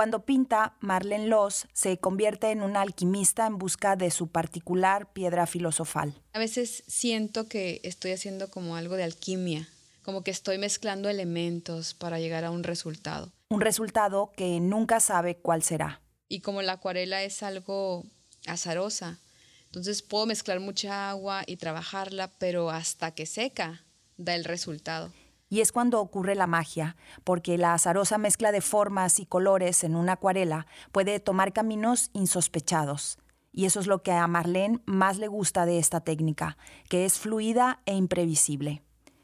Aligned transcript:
Cuando 0.00 0.24
pinta, 0.24 0.78
Marlene 0.80 1.26
Loss 1.26 1.66
se 1.74 1.98
convierte 1.98 2.52
en 2.52 2.62
una 2.62 2.80
alquimista 2.80 3.46
en 3.46 3.58
busca 3.58 3.96
de 3.96 4.10
su 4.10 4.28
particular 4.28 5.12
piedra 5.12 5.46
filosofal. 5.46 6.14
A 6.32 6.38
veces 6.38 6.84
siento 6.86 7.48
que 7.48 7.82
estoy 7.84 8.12
haciendo 8.12 8.48
como 8.48 8.76
algo 8.76 8.96
de 8.96 9.04
alquimia, 9.04 9.68
como 10.02 10.24
que 10.24 10.30
estoy 10.30 10.56
mezclando 10.56 11.10
elementos 11.10 11.92
para 11.92 12.18
llegar 12.18 12.46
a 12.46 12.50
un 12.50 12.62
resultado. 12.62 13.30
Un 13.50 13.60
resultado 13.60 14.32
que 14.34 14.58
nunca 14.58 15.00
sabe 15.00 15.36
cuál 15.36 15.62
será. 15.62 16.00
Y 16.30 16.40
como 16.40 16.62
la 16.62 16.72
acuarela 16.72 17.22
es 17.22 17.42
algo 17.42 18.06
azarosa, 18.46 19.18
entonces 19.66 20.00
puedo 20.00 20.24
mezclar 20.24 20.60
mucha 20.60 21.10
agua 21.10 21.42
y 21.46 21.56
trabajarla, 21.56 22.32
pero 22.38 22.70
hasta 22.70 23.10
que 23.10 23.26
seca 23.26 23.84
da 24.16 24.34
el 24.34 24.44
resultado. 24.44 25.12
Y 25.52 25.60
es 25.60 25.72
cuando 25.72 26.00
ocurre 26.00 26.36
la 26.36 26.46
magia, 26.46 26.96
porque 27.24 27.58
la 27.58 27.74
azarosa 27.74 28.18
mezcla 28.18 28.52
de 28.52 28.60
formas 28.60 29.18
y 29.18 29.26
colores 29.26 29.82
en 29.82 29.96
una 29.96 30.12
acuarela 30.12 30.66
puede 30.92 31.18
tomar 31.18 31.52
caminos 31.52 32.10
insospechados. 32.12 33.18
Y 33.52 33.64
eso 33.64 33.80
es 33.80 33.88
lo 33.88 34.04
que 34.04 34.12
a 34.12 34.28
Marlene 34.28 34.78
más 34.86 35.18
le 35.18 35.26
gusta 35.26 35.66
de 35.66 35.80
esta 35.80 36.00
técnica, 36.00 36.56
que 36.88 37.04
es 37.04 37.18
fluida 37.18 37.82
e 37.84 37.96
imprevisible. 37.96 38.82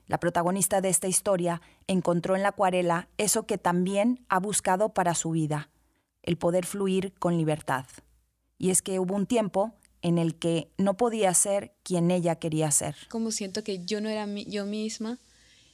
La 0.09 0.19
protagonista 0.19 0.80
de 0.80 0.89
esta 0.89 1.07
historia 1.07 1.62
encontró 1.87 2.35
en 2.35 2.43
la 2.43 2.49
acuarela 2.49 3.09
eso 3.19 3.47
que 3.47 3.57
también 3.57 4.24
ha 4.29 4.41
buscado 4.41 4.88
para 4.95 5.15
su 5.15 5.30
vida, 5.30 5.71
el 6.23 6.37
poder 6.37 6.66
fluir 6.66 7.15
con 7.21 7.37
libertad. 7.37 7.87
Y 8.59 8.71
es 8.71 8.83
que 8.83 8.99
hubo 8.99 9.15
un 9.15 9.27
tiempo 9.27 9.74
en 10.02 10.19
el 10.19 10.35
que 10.37 10.73
no 10.77 10.97
podía 10.97 11.33
ser 11.35 11.74
quien 11.85 12.11
ella 12.11 12.37
quería 12.37 12.73
ser. 12.73 12.97
Como 13.11 13.30
siento 13.30 13.63
que 13.63 13.85
yo 13.85 14.01
no 14.01 14.09
era 14.09 14.27
yo 14.27 14.66
misma 14.66 15.19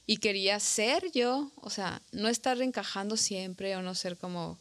y 0.05 0.17
quería 0.17 0.59
ser 0.59 1.11
yo, 1.11 1.51
o 1.61 1.69
sea, 1.69 2.01
no 2.11 2.27
estar 2.27 2.61
encajando 2.61 3.17
siempre 3.17 3.75
o 3.75 3.81
no 3.81 3.95
ser 3.95 4.17
como 4.17 4.59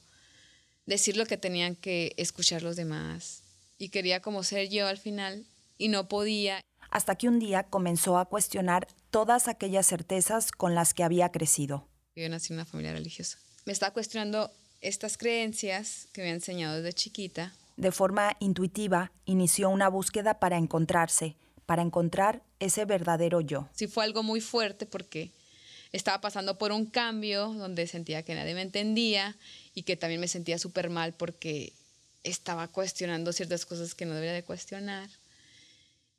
decir 0.86 1.16
lo 1.16 1.26
que 1.26 1.36
tenían 1.36 1.74
que 1.74 2.14
escuchar 2.16 2.62
los 2.62 2.76
demás. 2.76 3.42
Y 3.78 3.88
quería 3.88 4.20
como 4.20 4.44
ser 4.44 4.68
yo 4.68 4.86
al 4.86 4.98
final 4.98 5.44
y 5.78 5.88
no 5.88 6.08
podía. 6.08 6.60
Hasta 6.90 7.16
que 7.16 7.28
un 7.28 7.38
día 7.38 7.64
comenzó 7.64 8.18
a 8.18 8.26
cuestionar 8.26 8.86
todas 9.10 9.48
aquellas 9.48 9.86
certezas 9.86 10.52
con 10.52 10.74
las 10.74 10.94
que 10.94 11.02
había 11.02 11.30
crecido. 11.30 11.88
Yo 12.14 12.28
nací 12.28 12.52
en 12.52 12.58
una 12.58 12.64
familia 12.64 12.92
religiosa. 12.92 13.38
Me 13.64 13.72
estaba 13.72 13.92
cuestionando 13.92 14.50
estas 14.80 15.16
creencias 15.16 16.08
que 16.12 16.20
me 16.20 16.28
había 16.28 16.34
enseñado 16.34 16.76
desde 16.76 16.92
chiquita. 16.92 17.52
De 17.76 17.90
forma 17.90 18.36
intuitiva, 18.38 19.12
inició 19.24 19.70
una 19.70 19.88
búsqueda 19.88 20.38
para 20.38 20.58
encontrarse, 20.58 21.36
para 21.66 21.82
encontrar 21.82 22.42
ese 22.62 22.84
verdadero 22.84 23.40
yo. 23.40 23.68
Sí 23.74 23.88
fue 23.88 24.04
algo 24.04 24.22
muy 24.22 24.40
fuerte 24.40 24.86
porque 24.86 25.32
estaba 25.90 26.20
pasando 26.20 26.58
por 26.58 26.70
un 26.70 26.86
cambio 26.86 27.48
donde 27.48 27.88
sentía 27.88 28.22
que 28.22 28.36
nadie 28.36 28.54
me 28.54 28.62
entendía 28.62 29.36
y 29.74 29.82
que 29.82 29.96
también 29.96 30.20
me 30.20 30.28
sentía 30.28 30.58
súper 30.58 30.88
mal 30.88 31.12
porque 31.12 31.72
estaba 32.22 32.68
cuestionando 32.68 33.32
ciertas 33.32 33.66
cosas 33.66 33.96
que 33.96 34.06
no 34.06 34.14
debería 34.14 34.32
de 34.32 34.44
cuestionar. 34.44 35.10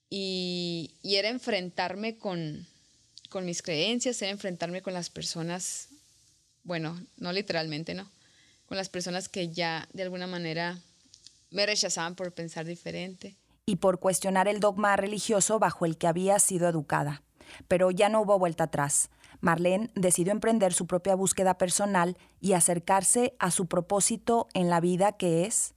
Y, 0.09 0.91
y 1.02 1.16
era 1.16 1.30
enfrentarme 1.30 2.17
con, 2.17 2.67
con 3.30 3.45
mis 3.45 3.61
creencias, 3.61 4.22
era 4.22 4.31
enfrentarme 4.31 4.81
con 4.81 4.94
las 4.94 5.09
personas, 5.09 5.88
bueno, 6.63 7.02
no 7.17 7.31
literalmente, 7.31 7.94
¿no? 7.94 8.11
Con 8.67 8.78
las 8.78 8.89
personas 8.89 9.30
que 9.30 9.50
ya 9.50 9.88
de 9.94 10.03
alguna 10.03 10.28
manera 10.28 10.78
me 11.52 11.66
rechazaban 11.66 12.16
por 12.16 12.33
pensar 12.33 12.66
diferente 12.66 13.38
y 13.66 13.78
por 13.78 14.00
cuestionar 14.00 14.47
el 14.47 14.59
dogma 14.59 14.95
religioso 14.95 15.59
bajo 15.59 15.86
el 15.86 15.97
que 15.97 16.08
había 16.08 16.39
sido 16.39 16.67
educada. 16.67 17.23
Pero 17.67 17.92
ya 17.92 18.09
no 18.09 18.22
hubo 18.22 18.39
vuelta 18.39 18.66
atrás. 18.66 19.09
Marlene 19.42 19.89
decidió 19.95 20.31
emprender 20.31 20.73
su 20.73 20.88
propia 20.88 21.16
búsqueda 21.16 21.58
personal 21.58 22.17
y 22.39 22.53
acercarse 22.53 23.36
a 23.39 23.52
su 23.52 23.67
propósito 23.67 24.47
en 24.53 24.69
la 24.69 24.80
vida 24.80 25.14
que 25.14 25.45
es 25.45 25.73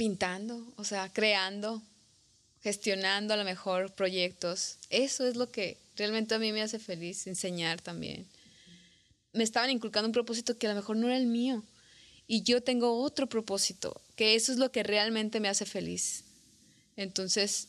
pintando, 0.00 0.72
o 0.76 0.84
sea, 0.84 1.12
creando, 1.12 1.82
gestionando 2.62 3.34
a 3.34 3.36
lo 3.36 3.44
mejor 3.44 3.92
proyectos. 3.92 4.78
Eso 4.88 5.26
es 5.26 5.36
lo 5.36 5.50
que 5.50 5.76
realmente 5.94 6.34
a 6.34 6.38
mí 6.38 6.52
me 6.52 6.62
hace 6.62 6.78
feliz, 6.78 7.26
enseñar 7.26 7.82
también. 7.82 8.26
Me 9.34 9.44
estaban 9.44 9.68
inculcando 9.68 10.06
un 10.06 10.14
propósito 10.14 10.56
que 10.56 10.66
a 10.66 10.70
lo 10.70 10.76
mejor 10.76 10.96
no 10.96 11.06
era 11.08 11.18
el 11.18 11.26
mío. 11.26 11.62
Y 12.26 12.44
yo 12.44 12.62
tengo 12.62 13.02
otro 13.02 13.26
propósito, 13.26 14.00
que 14.16 14.36
eso 14.36 14.52
es 14.52 14.58
lo 14.58 14.72
que 14.72 14.84
realmente 14.84 15.38
me 15.38 15.50
hace 15.50 15.66
feliz. 15.66 16.24
Entonces, 16.96 17.68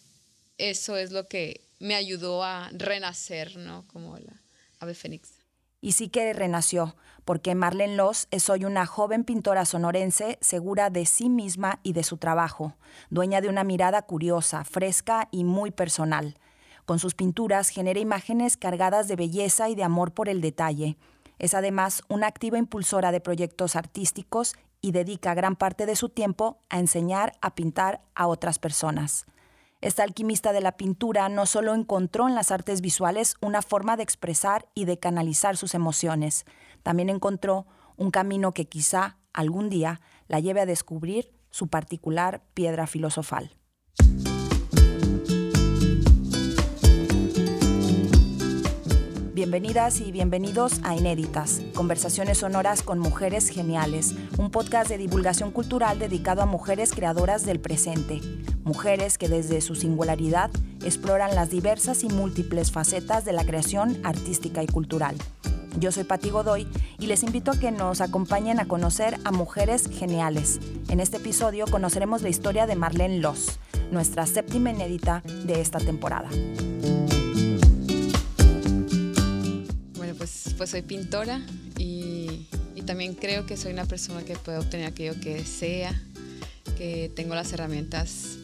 eso 0.57 0.97
es 0.97 1.11
lo 1.11 1.27
que 1.27 1.61
me 1.79 1.95
ayudó 1.95 2.43
a 2.43 2.69
renacer, 2.73 3.57
¿no? 3.57 3.85
Como 3.87 4.17
la 4.17 4.41
ave 4.79 4.93
fénix. 4.93 5.41
Y 5.81 5.93
sí 5.93 6.09
que 6.09 6.31
renació, 6.33 6.95
porque 7.25 7.55
Marlene 7.55 7.95
Loss 7.95 8.27
es 8.29 8.49
hoy 8.49 8.65
una 8.65 8.85
joven 8.85 9.23
pintora 9.23 9.65
sonorense 9.65 10.37
segura 10.41 10.91
de 10.91 11.07
sí 11.07 11.27
misma 11.27 11.79
y 11.81 11.93
de 11.93 12.03
su 12.03 12.17
trabajo, 12.17 12.75
dueña 13.09 13.41
de 13.41 13.49
una 13.49 13.63
mirada 13.63 14.03
curiosa, 14.03 14.63
fresca 14.63 15.27
y 15.31 15.43
muy 15.43 15.71
personal. 15.71 16.37
Con 16.85 16.99
sus 16.99 17.15
pinturas 17.15 17.69
genera 17.69 17.99
imágenes 17.99 18.57
cargadas 18.57 19.07
de 19.07 19.15
belleza 19.15 19.69
y 19.69 19.75
de 19.75 19.83
amor 19.83 20.13
por 20.13 20.29
el 20.29 20.41
detalle. 20.41 20.97
Es 21.41 21.55
además 21.55 22.03
una 22.07 22.27
activa 22.27 22.59
impulsora 22.59 23.11
de 23.11 23.19
proyectos 23.19 23.75
artísticos 23.75 24.53
y 24.79 24.91
dedica 24.91 25.33
gran 25.33 25.55
parte 25.55 25.87
de 25.87 25.95
su 25.95 26.09
tiempo 26.09 26.59
a 26.69 26.77
enseñar 26.77 27.33
a 27.41 27.55
pintar 27.55 28.03
a 28.13 28.27
otras 28.27 28.59
personas. 28.59 29.25
Esta 29.81 30.03
alquimista 30.03 30.53
de 30.53 30.61
la 30.61 30.73
pintura 30.73 31.29
no 31.29 31.47
solo 31.47 31.73
encontró 31.73 32.27
en 32.27 32.35
las 32.35 32.51
artes 32.51 32.81
visuales 32.81 33.37
una 33.41 33.63
forma 33.63 33.97
de 33.97 34.03
expresar 34.03 34.67
y 34.75 34.85
de 34.85 34.99
canalizar 34.99 35.57
sus 35.57 35.73
emociones, 35.73 36.45
también 36.83 37.09
encontró 37.09 37.65
un 37.97 38.11
camino 38.11 38.53
que 38.53 38.65
quizá 38.65 39.17
algún 39.33 39.71
día 39.71 39.99
la 40.27 40.39
lleve 40.41 40.61
a 40.61 40.67
descubrir 40.67 41.31
su 41.49 41.69
particular 41.69 42.43
piedra 42.53 42.85
filosofal. 42.85 43.49
Bienvenidas 49.41 50.01
y 50.01 50.11
bienvenidos 50.11 50.81
a 50.83 50.95
Inéditas, 50.95 51.63
conversaciones 51.73 52.37
sonoras 52.37 52.83
con 52.83 52.99
mujeres 52.99 53.49
geniales, 53.49 54.13
un 54.37 54.51
podcast 54.51 54.87
de 54.87 54.99
divulgación 54.99 55.49
cultural 55.49 55.97
dedicado 55.97 56.43
a 56.43 56.45
mujeres 56.45 56.91
creadoras 56.91 57.43
del 57.43 57.59
presente, 57.59 58.21
mujeres 58.63 59.17
que 59.17 59.29
desde 59.29 59.61
su 59.61 59.73
singularidad 59.73 60.51
exploran 60.85 61.33
las 61.33 61.49
diversas 61.49 62.03
y 62.03 62.09
múltiples 62.09 62.71
facetas 62.71 63.25
de 63.25 63.33
la 63.33 63.43
creación 63.43 63.99
artística 64.03 64.61
y 64.61 64.67
cultural. 64.67 65.15
Yo 65.79 65.91
soy 65.91 66.03
Pati 66.03 66.29
Godoy 66.29 66.67
y 66.99 67.07
les 67.07 67.23
invito 67.23 67.49
a 67.49 67.59
que 67.59 67.71
nos 67.71 67.99
acompañen 67.99 68.59
a 68.59 68.67
conocer 68.67 69.17
a 69.25 69.31
mujeres 69.31 69.89
geniales. 69.89 70.59
En 70.87 70.99
este 70.99 71.17
episodio 71.17 71.65
conoceremos 71.65 72.21
la 72.21 72.29
historia 72.29 72.67
de 72.67 72.75
Marlene 72.75 73.17
Loss, 73.17 73.57
nuestra 73.89 74.27
séptima 74.27 74.69
inédita 74.69 75.23
de 75.45 75.61
esta 75.61 75.79
temporada. 75.79 76.29
Pues, 80.61 80.69
soy 80.69 80.83
pintora 80.83 81.41
y, 81.79 82.47
también 82.85 83.15
creo 83.15 83.47
que 83.47 83.57
soy 83.57 83.73
una 83.73 83.85
persona 83.85 84.23
que 84.23 84.35
puede 84.35 84.59
obtener 84.59 84.85
aquello 84.85 85.19
que 85.19 85.33
desea, 85.33 85.99
que 86.77 87.11
tengo 87.15 87.33
las 87.33 87.51
herramientas 87.51 88.37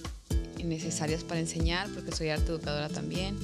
necesarias 0.64 1.24
para 1.24 1.40
enseñar, 1.40 1.88
porque 1.94 2.12
soy 2.12 2.30
arte 2.30 2.48
educadora 2.48 2.90
también, 2.90 3.38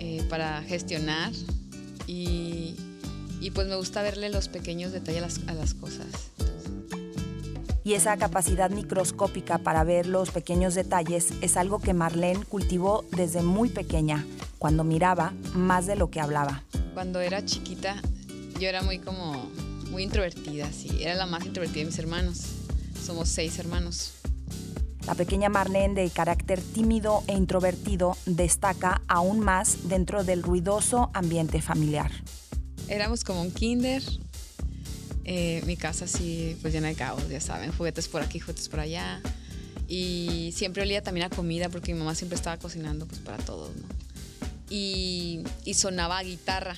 eh, 0.00 0.24
para 0.30 0.62
gestionar 0.62 1.32
y, 2.06 2.76
pues 3.54 3.68
me 3.68 3.74
gusta 3.74 4.00
verle 4.00 4.30
los 4.30 4.48
pequeños 4.48 4.92
detalles 4.92 5.40
a 5.46 5.52
las 5.52 5.74
cosas. 5.74 6.06
Y 7.84 7.92
esa 7.92 8.16
capacidad 8.16 8.70
microscópica 8.70 9.58
para 9.58 9.84
ver 9.84 10.06
los 10.06 10.30
pequeños 10.30 10.74
detalles 10.74 11.34
es 11.42 11.58
algo 11.58 11.78
que 11.78 11.92
Marlene 11.92 12.46
cultivó 12.46 13.04
desde 13.10 13.42
muy 13.42 13.68
pequeña, 13.68 14.24
cuando 14.58 14.82
miraba 14.82 15.34
más 15.52 15.86
de 15.86 15.96
lo 15.96 16.10
que 16.10 16.20
hablaba 16.20 16.62
cuando 16.92 17.20
era 17.20 17.44
chiquita 17.44 18.00
yo 18.58 18.68
era 18.68 18.82
muy 18.82 18.98
como 18.98 19.50
muy 19.90 20.04
introvertida, 20.04 20.72
sí, 20.72 21.02
era 21.02 21.14
la 21.14 21.26
más 21.26 21.44
introvertida 21.44 21.80
de 21.80 21.86
mis 21.86 21.98
hermanos. 21.98 22.40
Somos 23.04 23.28
seis 23.28 23.58
hermanos. 23.58 24.12
La 25.06 25.14
pequeña 25.14 25.48
Marlene, 25.48 26.00
de 26.00 26.08
carácter 26.10 26.60
tímido 26.60 27.24
e 27.26 27.34
introvertido, 27.34 28.16
destaca 28.24 29.02
aún 29.08 29.40
más 29.40 29.88
dentro 29.88 30.22
del 30.22 30.42
ruidoso 30.42 31.10
ambiente 31.12 31.60
familiar. 31.60 32.10
Éramos 32.88 33.24
como 33.24 33.42
un 33.42 33.50
kinder. 33.50 34.02
Eh, 35.24 35.62
mi 35.66 35.76
casa 35.76 36.06
sí, 36.06 36.56
pues 36.62 36.72
llena 36.72 36.88
de 36.88 36.94
caos, 36.94 37.28
ya 37.28 37.40
saben, 37.40 37.72
juguetes 37.72 38.08
por 38.08 38.22
aquí, 38.22 38.38
juguetes 38.38 38.68
por 38.68 38.80
allá. 38.80 39.20
Y 39.88 40.52
siempre 40.54 40.82
olía 40.82 41.02
también 41.02 41.26
a 41.26 41.30
comida 41.30 41.68
porque 41.68 41.92
mi 41.92 41.98
mamá 41.98 42.14
siempre 42.14 42.36
estaba 42.36 42.56
cocinando 42.56 43.06
pues 43.06 43.20
para 43.20 43.38
todos, 43.38 43.76
¿no? 43.76 43.88
Y, 44.74 45.74
sonaba 45.74 46.22
guitarra, 46.22 46.76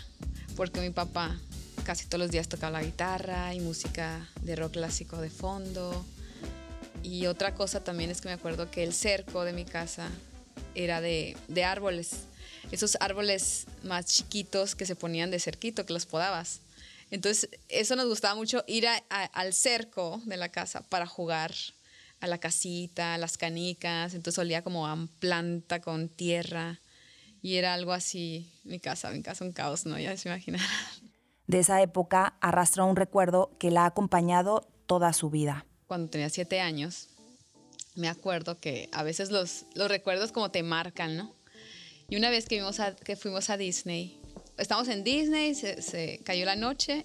porque 0.56 0.80
mi 0.80 0.90
papá 0.90 1.38
casi 1.84 2.06
todos 2.06 2.20
los 2.20 2.30
días 2.30 2.48
tocaba 2.48 2.80
la 2.80 2.84
guitarra 2.84 3.54
y 3.54 3.60
música 3.60 4.28
de 4.42 4.56
rock 4.56 4.72
clásico 4.72 5.20
de 5.20 5.30
fondo. 5.30 6.04
Y 7.04 7.26
otra 7.26 7.54
cosa 7.54 7.84
también 7.84 8.10
es 8.10 8.20
que 8.20 8.28
me 8.28 8.34
acuerdo 8.34 8.70
que 8.70 8.82
el 8.82 8.92
cerco 8.94 9.44
de 9.44 9.52
mi 9.52 9.64
casa 9.64 10.08
era 10.74 11.00
de, 11.00 11.36
árboles, 11.64 12.22
esos 12.72 12.96
árboles 12.98 13.66
más 13.84 14.06
chiquitos 14.06 14.74
que 14.74 14.86
se 14.86 14.96
ponían 14.96 15.30
de 15.30 15.38
cerquito, 15.38 15.86
que 15.86 15.92
los 15.92 16.06
podabas. 16.06 16.62
Entonces, 17.12 17.48
eso 17.68 17.94
nos 17.94 18.08
gustaba 18.08 18.34
mucho, 18.34 18.64
ir 18.66 18.86
al 19.08 19.52
cerco 19.52 20.20
de 20.24 20.36
la 20.36 20.48
casa 20.48 20.82
para 20.82 21.06
jugar 21.06 21.54
a 22.20 22.26
la 22.26 22.38
casita, 22.38 23.14
a 23.14 23.18
las 23.18 23.36
canicas. 23.36 24.14
Entonces 24.14 24.38
olía 24.38 24.62
como 24.62 24.88
a 24.88 25.08
planta 25.20 25.80
con 25.80 26.08
tierra. 26.08 26.80
Y 27.44 27.58
era 27.58 27.74
algo 27.74 27.92
así, 27.92 28.50
mi 28.64 28.80
casa, 28.80 29.10
mi 29.10 29.20
casa 29.20 29.44
un 29.44 29.52
caos, 29.52 29.84
¿no? 29.84 29.98
Ya 29.98 30.16
se 30.16 30.30
imaginarán. 30.30 30.66
De 31.46 31.58
esa 31.58 31.82
época 31.82 32.38
arrastra 32.40 32.84
un 32.84 32.96
recuerdo 32.96 33.54
que 33.58 33.70
la 33.70 33.82
ha 33.82 33.86
acompañado 33.88 34.66
toda 34.86 35.12
su 35.12 35.28
vida. 35.28 35.66
Cuando 35.86 36.08
tenía 36.08 36.30
siete 36.30 36.62
años, 36.62 37.10
me 37.96 38.08
acuerdo 38.08 38.58
que 38.60 38.88
a 38.92 39.02
veces 39.02 39.30
los, 39.30 39.66
los 39.74 39.90
recuerdos 39.90 40.32
como 40.32 40.50
te 40.50 40.62
marcan, 40.62 41.18
¿no? 41.18 41.34
Y 42.08 42.16
una 42.16 42.30
vez 42.30 42.46
que, 42.46 42.54
vimos 42.54 42.80
que 43.04 43.14
fuimos 43.14 43.50
a 43.50 43.58
Disney, 43.58 44.18
estamos 44.56 44.88
en 44.88 45.04
Disney, 45.04 45.54
se, 45.54 46.22
cayó 46.24 46.46
la 46.46 46.56
noche 46.56 47.04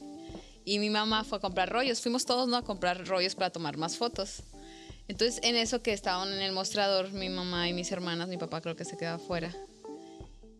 y 0.63 0.79
mi 0.79 0.89
mamá 0.89 1.25
fue 1.25 1.39
a 1.39 1.41
comprar 1.41 1.69
rollos. 1.69 1.99
Fuimos 1.99 2.25
todos 2.25 2.47
¿no? 2.47 2.55
a 2.55 2.63
comprar 2.63 3.05
rollos 3.05 3.35
para 3.35 3.49
tomar 3.49 3.75
más 3.75 3.97
fotos. 3.97 4.43
Entonces, 5.09 5.41
en 5.43 5.57
eso 5.57 5.81
que 5.81 5.91
estaban 5.91 6.31
en 6.31 6.39
el 6.39 6.53
mostrador, 6.53 7.11
mi 7.11 7.27
mamá 7.27 7.67
y 7.67 7.73
mis 7.73 7.91
hermanas, 7.91 8.29
mi 8.29 8.37
papá 8.37 8.61
creo 8.61 8.77
que 8.77 8.85
se 8.85 8.95
quedaba 8.95 9.17
afuera. 9.17 9.53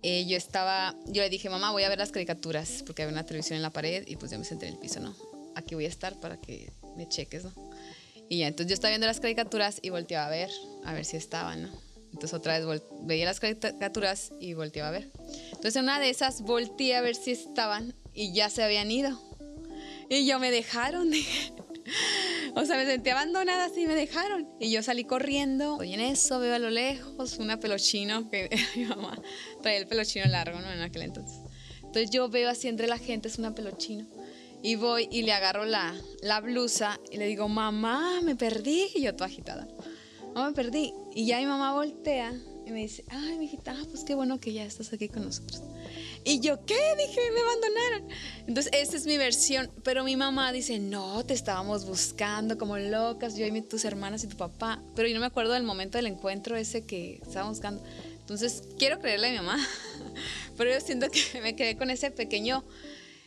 Eh, 0.02 0.26
yo 0.28 0.38
estaba, 0.38 0.96
yo 1.08 1.22
le 1.22 1.30
dije, 1.30 1.50
mamá, 1.50 1.72
voy 1.72 1.84
a 1.84 1.90
ver 1.90 2.00
las 2.00 2.12
caricaturas, 2.12 2.84
porque 2.86 3.04
había 3.04 3.14
una 3.14 3.26
televisión 3.26 3.58
en 3.58 3.64
la 3.64 3.70
pared 3.70 4.08
y 4.08 4.16
pues 4.16 4.32
yo 4.32 4.40
me 4.40 4.46
senté 4.46 4.68
en 4.68 4.74
el 4.74 4.80
piso, 4.80 5.00
¿no? 5.00 5.16
Aquí 5.56 5.76
voy 5.76 5.86
a 5.86 5.90
estar 5.90 6.18
para 6.20 6.40
que 6.40 6.72
me 6.96 7.08
cheques, 7.08 7.44
¿no? 7.44 7.54
Y 8.30 8.40
ya, 8.40 8.48
entonces 8.48 8.70
yo 8.70 8.74
estaba 8.76 8.92
viendo 8.92 9.08
las 9.08 9.20
caricaturas 9.20 9.80
y 9.82 9.90
volteaba 9.90 10.28
a 10.28 10.30
ver, 10.30 10.50
a 10.86 10.94
ver 10.94 11.04
si 11.04 11.18
estaban, 11.18 11.64
¿no? 11.64 11.90
Entonces 12.14 12.34
otra 12.34 12.60
vez 12.60 12.82
veía 13.02 13.26
las 13.26 13.40
caricaturas 13.40 14.32
y 14.40 14.54
volteaba 14.54 14.90
a 14.90 14.92
ver. 14.92 15.12
Entonces 15.48 15.76
en 15.76 15.84
una 15.84 16.00
de 16.00 16.10
esas 16.10 16.42
volteé 16.42 16.96
a 16.96 17.02
ver 17.02 17.16
si 17.16 17.32
estaban 17.32 17.94
y 18.14 18.34
ya 18.34 18.50
se 18.50 18.64
habían 18.64 18.90
ido. 18.90 19.20
Y 20.10 20.26
yo 20.26 20.40
me 20.40 20.50
dejaron, 20.52 21.12
O 22.60 22.66
sea, 22.66 22.76
me 22.76 22.86
sentí 22.86 23.10
abandonada 23.10 23.66
así, 23.66 23.88
me 23.88 23.96
dejaron. 23.96 24.46
Y 24.60 24.70
yo 24.70 24.84
salí 24.84 25.06
corriendo. 25.06 25.82
Y 25.82 25.94
en 25.94 26.02
eso 26.02 26.40
veo 26.40 26.56
a 26.56 26.60
lo 26.60 26.70
lejos 26.70 27.38
una 27.38 27.58
pelochino 27.58 28.30
que 28.30 28.50
mi 28.76 28.84
mamá 28.84 29.18
traía 29.62 29.80
el 29.80 29.88
pelochino 29.88 30.26
largo, 30.26 30.60
¿no? 30.60 30.70
En 30.70 30.82
aquel 30.82 31.04
entonces. 31.04 31.40
Entonces 31.78 32.10
yo 32.10 32.28
veo 32.28 32.50
así 32.50 32.68
entre 32.68 32.88
la 32.88 32.98
gente, 32.98 33.30
es 33.30 33.38
una 33.38 33.56
pelochino. 33.56 34.06
Y 34.62 34.76
voy 34.76 35.08
y 35.10 35.22
le 35.22 35.32
agarro 35.32 35.64
la, 35.64 35.96
la 36.22 36.42
blusa 36.42 37.00
y 37.10 37.18
le 37.18 37.28
digo, 37.28 37.48
mamá, 37.48 38.20
me 38.24 38.36
perdí. 38.36 38.88
Y 38.94 39.04
yo 39.04 39.16
toda 39.16 39.28
agitada. 39.28 39.66
Mamá, 40.36 40.50
me 40.50 40.54
perdí. 40.54 40.94
Y 41.16 41.28
ya 41.28 41.40
mi 41.40 41.46
mamá 41.46 41.74
voltea 41.74 42.34
y 42.66 42.72
me 42.72 42.80
dice, 42.80 43.06
ay, 43.08 43.38
mi 43.38 43.46
hijita, 43.46 43.72
ah, 43.72 43.86
pues 43.90 44.04
qué 44.04 44.16
bueno 44.16 44.42
que 44.42 44.52
ya 44.52 44.66
estás 44.66 44.92
aquí 44.92 45.08
con 45.08 45.24
nosotros. 45.24 45.64
Y 46.24 46.40
yo, 46.42 46.66
¿qué? 46.66 46.80
Dije, 46.98 47.20
me 47.34 47.40
abandonaron. 47.40 48.10
Entonces, 48.48 48.72
esta 48.74 48.98
es 48.98 49.06
mi 49.06 49.18
versión. 49.18 49.72
Pero 49.84 50.04
mi 50.04 50.16
mamá 50.16 50.52
dice, 50.52 50.80
no, 50.80 51.24
te 51.26 51.34
estábamos 51.34 51.86
buscando 51.86 52.58
como 52.58 52.78
locas, 52.78 53.36
yo 53.36 53.46
y 53.46 53.62
tus 53.62 53.86
hermanas 53.86 54.24
y 54.24 54.28
tu 54.28 54.38
papá. 54.38 54.82
Pero 54.96 55.08
yo 55.08 55.14
no 55.14 55.22
me 55.22 55.28
acuerdo 55.28 55.54
del 55.54 55.64
momento 55.64 55.98
del 55.98 56.08
encuentro 56.08 56.56
ese 56.56 56.86
que 56.86 57.20
estábamos 57.24 57.58
buscando. 57.58 57.82
Entonces, 58.20 58.64
quiero 58.78 59.00
creerle 59.00 59.28
a 59.28 59.32
mi 59.32 59.38
mamá. 59.38 59.58
Pero 60.58 60.72
yo 60.72 60.80
siento 60.82 61.08
que 61.10 61.42
me 61.42 61.56
quedé 61.56 61.78
con 61.78 61.90
ese 61.90 62.12
pequeño 62.12 62.64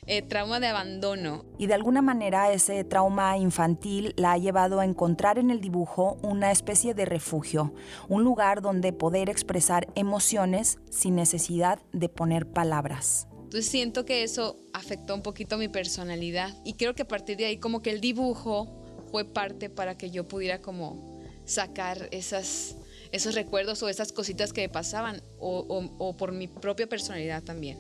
eh, 0.07 0.21
trauma 0.23 0.59
de 0.59 0.67
abandono. 0.67 1.45
Y 1.59 1.67
de 1.67 1.75
alguna 1.75 2.03
manera 2.03 2.53
ese 2.53 2.83
trauma 2.83 3.39
infantil 3.39 4.15
la 4.17 4.33
ha 4.33 4.39
llevado 4.39 4.81
a 4.81 4.85
encontrar 4.85 5.39
en 5.39 5.51
el 5.51 5.61
dibujo 5.61 6.19
una 6.23 6.51
especie 6.51 6.93
de 6.93 7.05
refugio, 7.05 7.73
un 8.09 8.25
lugar 8.25 8.63
donde 8.63 8.93
poder 8.93 9.31
expresar 9.31 9.87
emociones 9.95 10.79
sin 10.91 11.15
necesidad 11.15 11.79
de 11.93 12.09
poner 12.09 12.49
palabras. 12.49 13.29
Entonces 13.45 13.71
siento 13.71 14.05
que 14.05 14.25
eso 14.25 14.57
afectó 14.73 15.15
un 15.15 15.23
poquito 15.23 15.57
mi 15.57 15.69
personalidad 15.69 16.53
y 16.65 16.75
creo 16.75 16.95
que 16.95 17.03
a 17.03 17.09
partir 17.09 17.37
de 17.37 17.45
ahí 17.45 17.59
como 17.59 17.81
que 17.81 17.91
el 17.91 18.01
dibujo 18.01 18.83
fue 19.13 19.25
parte 19.25 19.71
para 19.71 19.97
que 19.97 20.11
yo 20.11 20.27
pudiera 20.27 20.61
como 20.61 21.21
sacar 21.45 22.09
esas, 22.11 22.77
esos 23.13 23.37
recuerdos 23.37 23.83
o 23.85 23.89
esas 23.89 24.11
cositas 24.11 24.53
que 24.53 24.63
me 24.63 24.69
pasaban 24.69 25.23
o, 25.39 25.61
o 25.99 26.17
por 26.17 26.33
mi 26.33 26.49
propia 26.49 26.89
personalidad 26.89 27.45
también. 27.45 27.79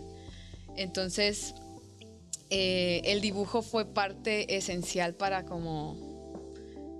Entonces 0.76 1.54
eh, 2.54 3.00
el 3.10 3.22
dibujo 3.22 3.62
fue 3.62 3.86
parte 3.86 4.58
esencial 4.58 5.14
para 5.14 5.46
como, 5.46 5.96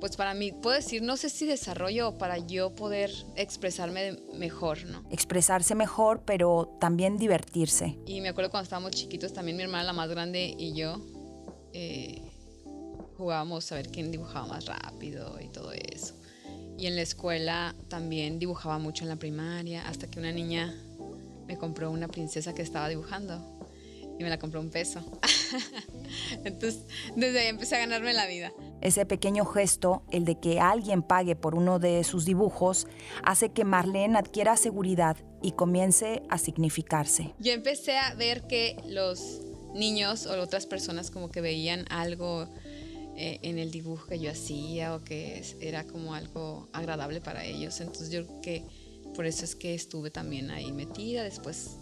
pues 0.01 0.17
para 0.17 0.33
mí, 0.33 0.51
puedo 0.51 0.75
decir, 0.75 1.03
no 1.03 1.19
sé 1.19 1.29
si 1.29 1.45
desarrollo 1.45 2.09
o 2.09 2.17
para 2.17 2.39
yo 2.39 2.75
poder 2.75 3.11
expresarme 3.37 4.17
mejor, 4.33 4.83
¿no? 4.87 5.05
Expresarse 5.11 5.75
mejor, 5.75 6.23
pero 6.25 6.75
también 6.81 7.19
divertirse. 7.19 7.99
Y 8.07 8.23
me 8.23 8.31
acuerdo 8.31 8.51
cuando 8.51 8.65
estábamos 8.65 8.93
chiquitos, 8.93 9.35
también 9.35 9.59
mi 9.59 9.65
hermana, 9.65 9.85
la 9.85 9.93
más 9.93 10.09
grande, 10.09 10.57
y 10.59 10.73
yo 10.73 10.97
eh, 11.75 12.23
jugábamos 13.19 13.71
a 13.73 13.75
ver 13.75 13.91
quién 13.91 14.11
dibujaba 14.11 14.47
más 14.47 14.65
rápido 14.65 15.39
y 15.39 15.49
todo 15.49 15.73
eso. 15.73 16.15
Y 16.79 16.87
en 16.87 16.97
la 16.97 17.03
escuela 17.03 17.75
también 17.89 18.39
dibujaba 18.39 18.79
mucho 18.79 19.05
en 19.05 19.11
la 19.11 19.17
primaria, 19.17 19.87
hasta 19.87 20.11
que 20.11 20.19
una 20.19 20.33
niña 20.33 20.75
me 21.47 21.59
compró 21.59 21.91
una 21.91 22.09
princesa 22.09 22.55
que 22.55 22.63
estaba 22.63 22.89
dibujando 22.89 23.53
y 24.19 24.23
me 24.23 24.31
la 24.31 24.39
compró 24.39 24.61
un 24.61 24.71
peso. 24.71 25.01
Entonces, 26.45 26.83
desde 27.17 27.41
ahí 27.41 27.47
empecé 27.49 27.77
a 27.77 27.81
ganarme 27.81 28.13
la 28.13 28.27
vida. 28.27 28.53
Ese 28.81 29.07
pequeño 29.07 29.45
gesto, 29.45 30.03
el 30.11 30.25
de 30.25 30.39
que 30.39 30.61
alguien 30.61 31.03
pague 31.03 31.37
por 31.37 31.55
uno 31.55 31.79
de 31.79 32.05
sus 32.05 32.25
dibujos, 32.25 32.87
hace 33.23 33.51
que 33.51 33.65
Marlene 33.65 34.19
adquiera 34.19 34.57
seguridad 34.57 35.17
y 35.43 35.53
comience 35.53 36.23
a 36.29 36.39
significarse. 36.39 37.35
Yo 37.39 37.53
empecé 37.53 37.97
a 37.97 38.15
ver 38.15 38.47
que 38.47 38.77
los 38.87 39.41
niños 39.75 40.27
o 40.27 40.41
otras 40.41 40.67
personas 40.67 41.11
como 41.11 41.31
que 41.31 41.41
veían 41.41 41.87
algo 41.91 42.49
eh, 43.17 43.41
en 43.43 43.59
el 43.59 43.71
dibujo 43.71 44.07
que 44.07 44.19
yo 44.19 44.31
hacía 44.31 44.95
o 44.95 45.05
que 45.05 45.43
era 45.61 45.85
como 45.85 46.15
algo 46.15 46.69
agradable 46.73 47.21
para 47.21 47.45
ellos. 47.45 47.81
Entonces 47.81 48.11
yo 48.11 48.27
creo 48.27 48.41
que 48.41 48.65
por 49.15 49.27
eso 49.27 49.45
es 49.45 49.55
que 49.55 49.75
estuve 49.75 50.11
también 50.11 50.51
ahí 50.51 50.73
metida. 50.73 51.23
Después 51.23 51.77